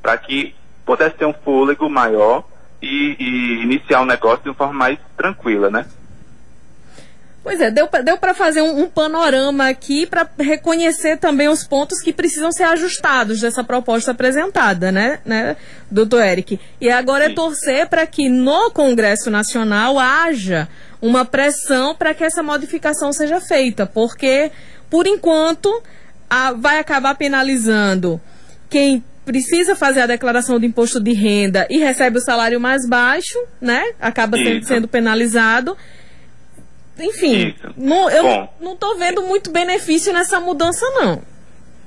para 0.02 0.16
que 0.18 0.54
pudesse 0.84 1.16
ter 1.16 1.24
um 1.24 1.32
fôlego 1.32 1.88
maior 1.88 2.44
e, 2.80 3.16
e 3.18 3.62
iniciar 3.62 4.00
o 4.00 4.02
um 4.04 4.06
negócio 4.06 4.42
de 4.42 4.48
uma 4.50 4.54
forma 4.54 4.74
mais 4.74 4.98
tranquila, 5.16 5.70
né? 5.70 5.86
Pois 7.42 7.60
é, 7.60 7.70
deu, 7.70 7.88
deu 8.04 8.18
para 8.18 8.34
fazer 8.34 8.60
um, 8.60 8.82
um, 8.82 8.90
panorama 8.90 9.68
aqui 9.68 10.04
para 10.04 10.28
reconhecer 10.38 11.16
também 11.16 11.48
os 11.48 11.64
pontos 11.64 12.00
que 12.00 12.12
precisam 12.12 12.52
ser 12.52 12.64
ajustados 12.64 13.40
dessa 13.40 13.64
proposta 13.64 14.10
apresentada, 14.10 14.92
né, 14.92 15.20
né 15.24 15.56
doutor 15.90 16.22
Eric? 16.22 16.60
E 16.80 16.90
agora 16.90 17.24
é 17.24 17.34
torcer 17.34 17.88
para 17.88 18.06
que 18.06 18.28
no 18.28 18.70
Congresso 18.70 19.30
Nacional 19.30 19.98
haja 19.98 20.68
uma 21.00 21.24
pressão 21.24 21.94
para 21.94 22.12
que 22.12 22.24
essa 22.24 22.42
modificação 22.42 23.12
seja 23.12 23.40
feita, 23.40 23.86
porque, 23.86 24.50
por 24.90 25.06
enquanto, 25.06 25.82
a, 26.28 26.52
vai 26.52 26.78
acabar 26.78 27.14
penalizando 27.14 28.20
quem 28.70 29.02
precisa 29.24 29.76
fazer 29.76 30.00
a 30.00 30.06
declaração 30.06 30.58
de 30.58 30.66
imposto 30.66 31.00
de 31.00 31.12
renda 31.12 31.66
e 31.68 31.78
recebe 31.78 32.18
o 32.18 32.20
salário 32.20 32.58
mais 32.58 32.88
baixo, 32.88 33.38
né? 33.60 33.92
Acaba 34.00 34.36
sendo, 34.36 34.64
sendo 34.64 34.88
penalizado 34.88 35.76
enfim, 36.98 37.54
não, 37.76 38.10
eu 38.10 38.22
Bom, 38.24 38.54
não 38.60 38.72
estou 38.72 38.98
vendo 38.98 39.22
muito 39.22 39.52
benefício 39.52 40.12
nessa 40.12 40.40
mudança, 40.40 40.84
não. 40.90 41.22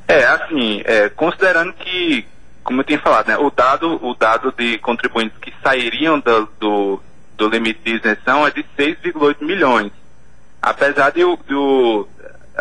É, 0.07 0.23
assim, 0.25 0.81
é, 0.85 1.09
considerando 1.09 1.73
que, 1.73 2.25
como 2.63 2.79
eu 2.79 2.85
tinha 2.85 2.99
falado, 2.99 3.27
né, 3.27 3.37
o, 3.37 3.49
dado, 3.49 3.99
o 4.05 4.15
dado 4.15 4.53
de 4.57 4.77
contribuintes 4.79 5.37
que 5.39 5.53
sairiam 5.61 6.19
do, 6.19 6.49
do, 6.59 6.99
do 7.37 7.49
limite 7.49 7.81
de 7.83 7.95
isenção 7.95 8.47
é 8.47 8.51
de 8.51 8.63
6,8 8.77 9.41
milhões. 9.41 9.91
Apesar 10.61 11.11
de, 11.11 11.21
do, 11.21 12.07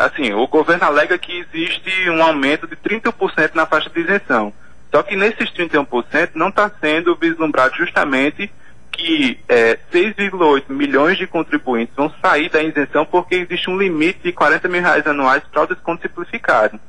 assim, 0.05 0.33
o 0.33 0.47
governo 0.47 0.85
alega 0.85 1.17
que 1.17 1.39
existe 1.39 2.09
um 2.09 2.23
aumento 2.23 2.67
de 2.67 2.75
30% 2.75 3.51
na 3.55 3.65
faixa 3.65 3.89
de 3.89 3.99
isenção. 3.99 4.53
Só 4.91 5.01
que 5.03 5.15
nesses 5.15 5.49
31% 5.51 6.31
não 6.35 6.49
está 6.49 6.69
sendo 6.81 7.15
vislumbrado 7.15 7.75
justamente 7.75 8.51
que 8.91 9.39
é, 9.47 9.79
6,8 9.91 10.65
milhões 10.69 11.17
de 11.17 11.25
contribuintes 11.25 11.95
vão 11.95 12.13
sair 12.21 12.49
da 12.49 12.61
isenção 12.61 13.05
porque 13.05 13.35
existe 13.35 13.69
um 13.69 13.77
limite 13.77 14.19
de 14.21 14.33
40 14.33 14.67
mil 14.67 14.81
reais 14.81 15.07
anuais 15.07 15.43
para 15.51 15.63
o 15.63 15.67
desconto 15.67 16.01
simplificado, 16.01 16.79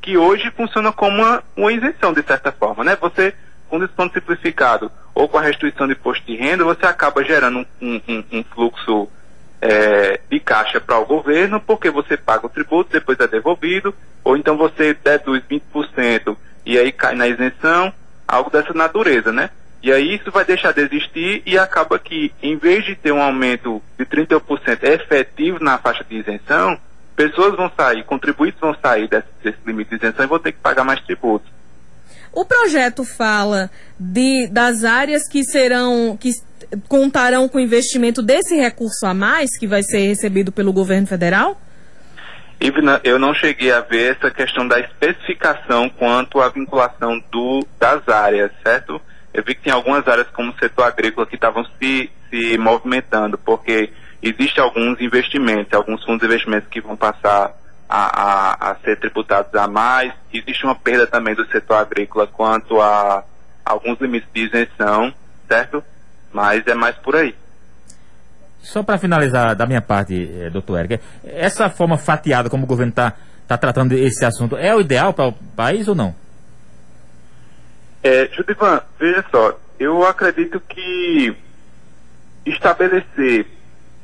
que 0.00 0.16
hoje 0.16 0.50
funciona 0.56 0.90
como 0.90 1.18
uma, 1.18 1.42
uma 1.54 1.72
isenção, 1.72 2.12
de 2.14 2.22
certa 2.22 2.50
forma. 2.50 2.82
Né? 2.82 2.96
Você, 3.00 3.34
com 3.68 3.78
desconto 3.78 4.14
simplificado 4.14 4.90
ou 5.14 5.28
com 5.28 5.36
a 5.36 5.42
restituição 5.42 5.86
de 5.86 5.92
imposto 5.92 6.24
de 6.24 6.34
renda, 6.34 6.64
você 6.64 6.86
acaba 6.86 7.22
gerando 7.22 7.66
um, 7.80 8.00
um, 8.08 8.24
um 8.32 8.44
fluxo 8.44 9.08
é, 9.60 10.20
de 10.30 10.40
caixa 10.40 10.80
para 10.80 10.98
o 10.98 11.06
governo, 11.06 11.60
porque 11.60 11.90
você 11.90 12.16
paga 12.16 12.46
o 12.46 12.50
tributo, 12.50 12.92
depois 12.92 13.18
é 13.20 13.26
devolvido, 13.26 13.94
ou 14.24 14.36
então 14.36 14.56
você 14.56 14.94
deduz 14.94 15.42
20% 15.50 16.36
e 16.64 16.78
aí 16.78 16.92
cai 16.92 17.14
na 17.14 17.26
isenção, 17.26 17.92
algo 18.26 18.50
dessa 18.50 18.72
natureza, 18.72 19.32
né? 19.32 19.50
E 19.82 19.90
aí 19.90 20.14
isso 20.14 20.30
vai 20.30 20.44
deixar 20.44 20.72
de 20.72 20.82
existir 20.82 21.42
e 21.46 21.58
acaba 21.58 21.98
que, 21.98 22.32
em 22.42 22.56
vez 22.56 22.84
de 22.84 22.94
ter 22.94 23.12
um 23.12 23.22
aumento 23.22 23.82
de 23.98 24.04
30% 24.04 24.84
efetivo 24.84 25.58
na 25.62 25.78
faixa 25.78 26.04
de 26.04 26.16
isenção, 26.16 26.78
pessoas 27.16 27.56
vão 27.56 27.70
sair, 27.74 28.04
contribuintes 28.04 28.60
vão 28.60 28.74
sair 28.74 29.08
desse, 29.08 29.28
desse 29.42 29.58
limite 29.66 29.90
de 29.90 29.96
isenção 29.96 30.24
e 30.24 30.28
vão 30.28 30.38
ter 30.38 30.52
que 30.52 30.58
pagar 30.58 30.84
mais 30.84 31.00
tributos. 31.00 31.50
O 32.32 32.44
projeto 32.44 33.04
fala 33.04 33.70
de, 33.98 34.46
das 34.48 34.84
áreas 34.84 35.28
que 35.28 35.42
serão, 35.44 36.16
que 36.18 36.32
contarão 36.88 37.48
com 37.48 37.58
investimento 37.58 38.22
desse 38.22 38.54
recurso 38.54 39.04
a 39.04 39.14
mais 39.14 39.50
que 39.58 39.66
vai 39.66 39.82
ser 39.82 40.06
recebido 40.06 40.52
pelo 40.52 40.72
governo 40.72 41.06
federal? 41.06 41.60
Eu 43.02 43.18
não 43.18 43.34
cheguei 43.34 43.72
a 43.72 43.80
ver 43.80 44.16
essa 44.16 44.30
questão 44.30 44.68
da 44.68 44.78
especificação 44.78 45.88
quanto 45.88 46.40
à 46.40 46.48
vinculação 46.50 47.22
do, 47.30 47.66
das 47.78 48.06
áreas, 48.08 48.52
certo? 48.62 49.00
eu 49.32 49.44
vi 49.44 49.54
que 49.54 49.62
tem 49.62 49.72
algumas 49.72 50.06
áreas 50.08 50.28
como 50.28 50.50
o 50.50 50.58
setor 50.58 50.84
agrícola 50.84 51.26
que 51.26 51.36
estavam 51.36 51.64
se, 51.78 52.10
se 52.28 52.58
movimentando, 52.58 53.38
porque 53.38 53.90
existem 54.22 54.62
alguns 54.62 55.00
investimentos, 55.00 55.72
alguns 55.72 56.04
fundos 56.04 56.20
de 56.20 56.26
investimentos 56.26 56.68
que 56.68 56.80
vão 56.80 56.96
passar 56.96 57.54
a, 57.90 58.22
a, 58.22 58.70
a, 58.70 58.74
ser 58.76 59.00
tributados 59.00 59.52
a 59.52 59.66
mais. 59.66 60.12
Existe 60.32 60.64
uma 60.64 60.76
perda 60.76 61.08
também 61.08 61.34
do 61.34 61.44
setor 61.48 61.74
agrícola 61.74 62.28
quanto 62.28 62.80
a 62.80 63.24
alguns 63.64 64.00
limites 64.00 64.28
de 64.32 64.42
isenção, 64.46 65.12
certo? 65.48 65.82
Mas 66.32 66.64
é 66.68 66.74
mais 66.74 66.96
por 66.98 67.16
aí. 67.16 67.34
Só 68.60 68.84
para 68.84 68.96
finalizar 68.96 69.56
da 69.56 69.66
minha 69.66 69.82
parte, 69.82 70.14
eh, 70.14 70.50
doutor 70.50 70.78
Eric, 70.78 71.00
essa 71.24 71.68
forma 71.68 71.98
fatiada 71.98 72.48
como 72.48 72.62
o 72.62 72.66
governo 72.66 72.90
está 72.90 73.14
tá 73.48 73.58
tratando 73.58 73.94
esse 73.94 74.24
assunto 74.24 74.56
é 74.56 74.72
o 74.72 74.80
ideal 74.80 75.12
para 75.12 75.28
o 75.28 75.32
país 75.32 75.88
ou 75.88 75.94
não? 75.94 76.14
É, 78.04 78.28
Judivan, 78.32 78.82
veja 78.98 79.24
só, 79.30 79.58
eu 79.78 80.06
acredito 80.06 80.60
que 80.60 81.34
estabelecer 82.46 83.46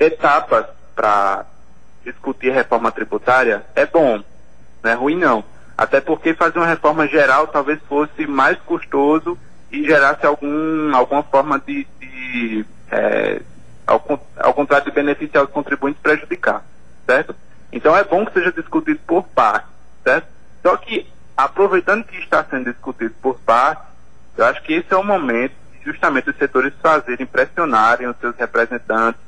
etapas 0.00 0.66
para 0.94 1.46
discutir 2.06 2.52
reforma 2.52 2.92
tributária 2.92 3.64
é 3.74 3.84
bom, 3.84 4.22
não 4.82 4.90
é 4.90 4.94
ruim 4.94 5.16
não. 5.16 5.44
Até 5.76 6.00
porque 6.00 6.32
fazer 6.32 6.58
uma 6.58 6.66
reforma 6.66 7.06
geral 7.06 7.48
talvez 7.48 7.78
fosse 7.88 8.26
mais 8.26 8.58
custoso 8.60 9.36
e 9.70 9.84
gerasse 9.84 10.24
algum, 10.24 10.94
alguma 10.94 11.22
forma 11.24 11.58
de, 11.58 11.86
de 12.00 12.64
é, 12.90 13.42
ao, 13.86 14.54
contrário 14.54 14.86
de 14.86 14.92
beneficiar 14.92 15.44
os 15.44 15.50
contribuintes, 15.50 16.00
prejudicar, 16.00 16.64
certo? 17.04 17.34
Então 17.72 17.96
é 17.96 18.04
bom 18.04 18.24
que 18.24 18.32
seja 18.32 18.52
discutido 18.52 19.00
por 19.06 19.24
partes, 19.28 19.68
certo? 20.02 20.28
Só 20.62 20.76
que 20.76 21.06
aproveitando 21.36 22.04
que 22.04 22.16
está 22.18 22.44
sendo 22.44 22.72
discutido 22.72 23.14
por 23.20 23.38
parte, 23.40 23.82
eu 24.36 24.44
acho 24.44 24.62
que 24.62 24.72
esse 24.72 24.92
é 24.92 24.96
o 24.96 25.04
momento 25.04 25.54
de 25.72 25.84
justamente 25.84 26.30
os 26.30 26.36
setores 26.36 26.72
fazerem, 26.80 27.26
pressionarem 27.26 28.06
os 28.06 28.16
seus 28.18 28.34
representantes 28.36 29.20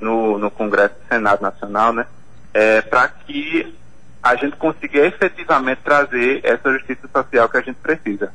no, 0.00 0.38
no 0.38 0.50
Congresso 0.50 0.94
e 1.04 1.08
Senado 1.08 1.40
Nacional, 1.40 1.92
né, 1.92 2.06
é, 2.54 2.80
para 2.80 3.08
que 3.08 3.74
a 4.22 4.36
gente 4.36 4.56
consiga 4.56 5.06
efetivamente 5.06 5.80
trazer 5.84 6.40
essa 6.42 6.72
justiça 6.72 7.06
social 7.12 7.48
que 7.48 7.56
a 7.58 7.60
gente 7.60 7.76
precisa. 7.76 8.32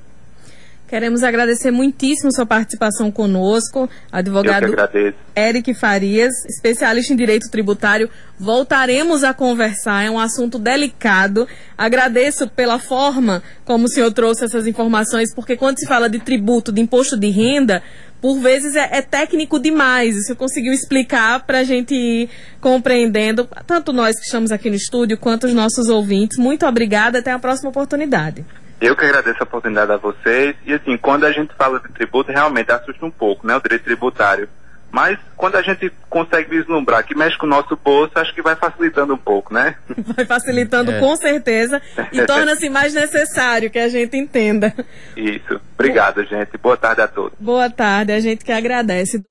Queremos 0.89 1.21
agradecer 1.21 1.69
muitíssimo 1.69 2.33
sua 2.33 2.47
participação 2.47 3.11
conosco, 3.11 3.87
advogado 4.11 4.73
Eric 5.35 5.75
Farias, 5.75 6.33
especialista 6.45 7.13
em 7.13 7.15
direito 7.15 7.47
tributário. 7.51 8.09
Voltaremos 8.39 9.23
a 9.23 9.31
conversar, 9.31 10.03
é 10.03 10.09
um 10.09 10.17
assunto 10.17 10.57
delicado. 10.57 11.47
Agradeço 11.77 12.47
pela 12.47 12.79
forma 12.79 13.43
como 13.65 13.85
o 13.85 13.87
senhor 13.87 14.11
trouxe 14.11 14.45
essas 14.45 14.65
informações, 14.65 15.31
porque 15.35 15.55
quando 15.55 15.77
se 15.77 15.87
fala 15.87 16.09
de 16.09 16.17
tributo, 16.17 16.71
de 16.71 16.81
imposto 16.81 17.15
de 17.15 17.29
renda, 17.29 17.83
por 18.21 18.39
vezes 18.39 18.75
é, 18.75 18.97
é 18.97 19.01
técnico 19.01 19.59
demais. 19.59 20.15
Senhor 20.25 20.37
conseguiu 20.37 20.73
explicar 20.73 21.45
para 21.45 21.59
a 21.59 21.63
gente 21.63 21.93
ir 21.93 22.29
compreendendo, 22.59 23.47
tanto 23.65 23.93
nós 23.93 24.15
que 24.15 24.25
estamos 24.25 24.51
aqui 24.51 24.69
no 24.69 24.75
estúdio, 24.75 25.17
quanto 25.17 25.47
os 25.47 25.53
nossos 25.53 25.87
ouvintes. 25.89 26.37
Muito 26.37 26.65
obrigada, 26.65 27.19
até 27.19 27.31
a 27.31 27.39
próxima 27.39 27.69
oportunidade. 27.69 28.45
Eu 28.81 28.95
que 28.95 29.03
agradeço 29.03 29.37
a 29.41 29.43
oportunidade 29.43 29.91
a 29.91 29.97
vocês. 29.97 30.55
E 30.65 30.73
assim, 30.73 30.97
quando 30.97 31.25
a 31.25 31.31
gente 31.31 31.53
fala 31.55 31.79
de 31.79 31.89
tributo, 31.89 32.31
realmente 32.31 32.71
assusta 32.71 33.05
um 33.05 33.11
pouco, 33.11 33.45
né? 33.45 33.55
O 33.55 33.61
direito 33.61 33.83
tributário. 33.83 34.47
Mas 34.91 35.19
quando 35.37 35.55
a 35.55 35.61
gente 35.61 35.91
consegue 36.09 36.49
vislumbrar 36.49 37.05
que 37.05 37.15
mexe 37.15 37.37
com 37.37 37.45
o 37.45 37.49
nosso 37.49 37.77
bolso, 37.77 38.11
acho 38.15 38.33
que 38.33 38.41
vai 38.41 38.55
facilitando 38.55 39.13
um 39.13 39.17
pouco, 39.17 39.53
né? 39.53 39.75
Vai 40.15 40.25
facilitando 40.25 40.91
é. 40.91 40.99
com 40.99 41.15
certeza 41.15 41.81
e 42.11 42.23
torna-se 42.25 42.69
mais 42.69 42.93
necessário 42.93 43.69
que 43.69 43.79
a 43.79 43.87
gente 43.87 44.17
entenda. 44.17 44.73
Isso. 45.15 45.61
Obrigado, 45.75 46.23
gente. 46.25 46.57
Boa 46.57 46.75
tarde 46.75 47.01
a 47.01 47.07
todos. 47.07 47.37
Boa 47.39 47.69
tarde, 47.69 48.11
a 48.11 48.19
gente 48.19 48.43
que 48.43 48.51
agradece. 48.51 49.23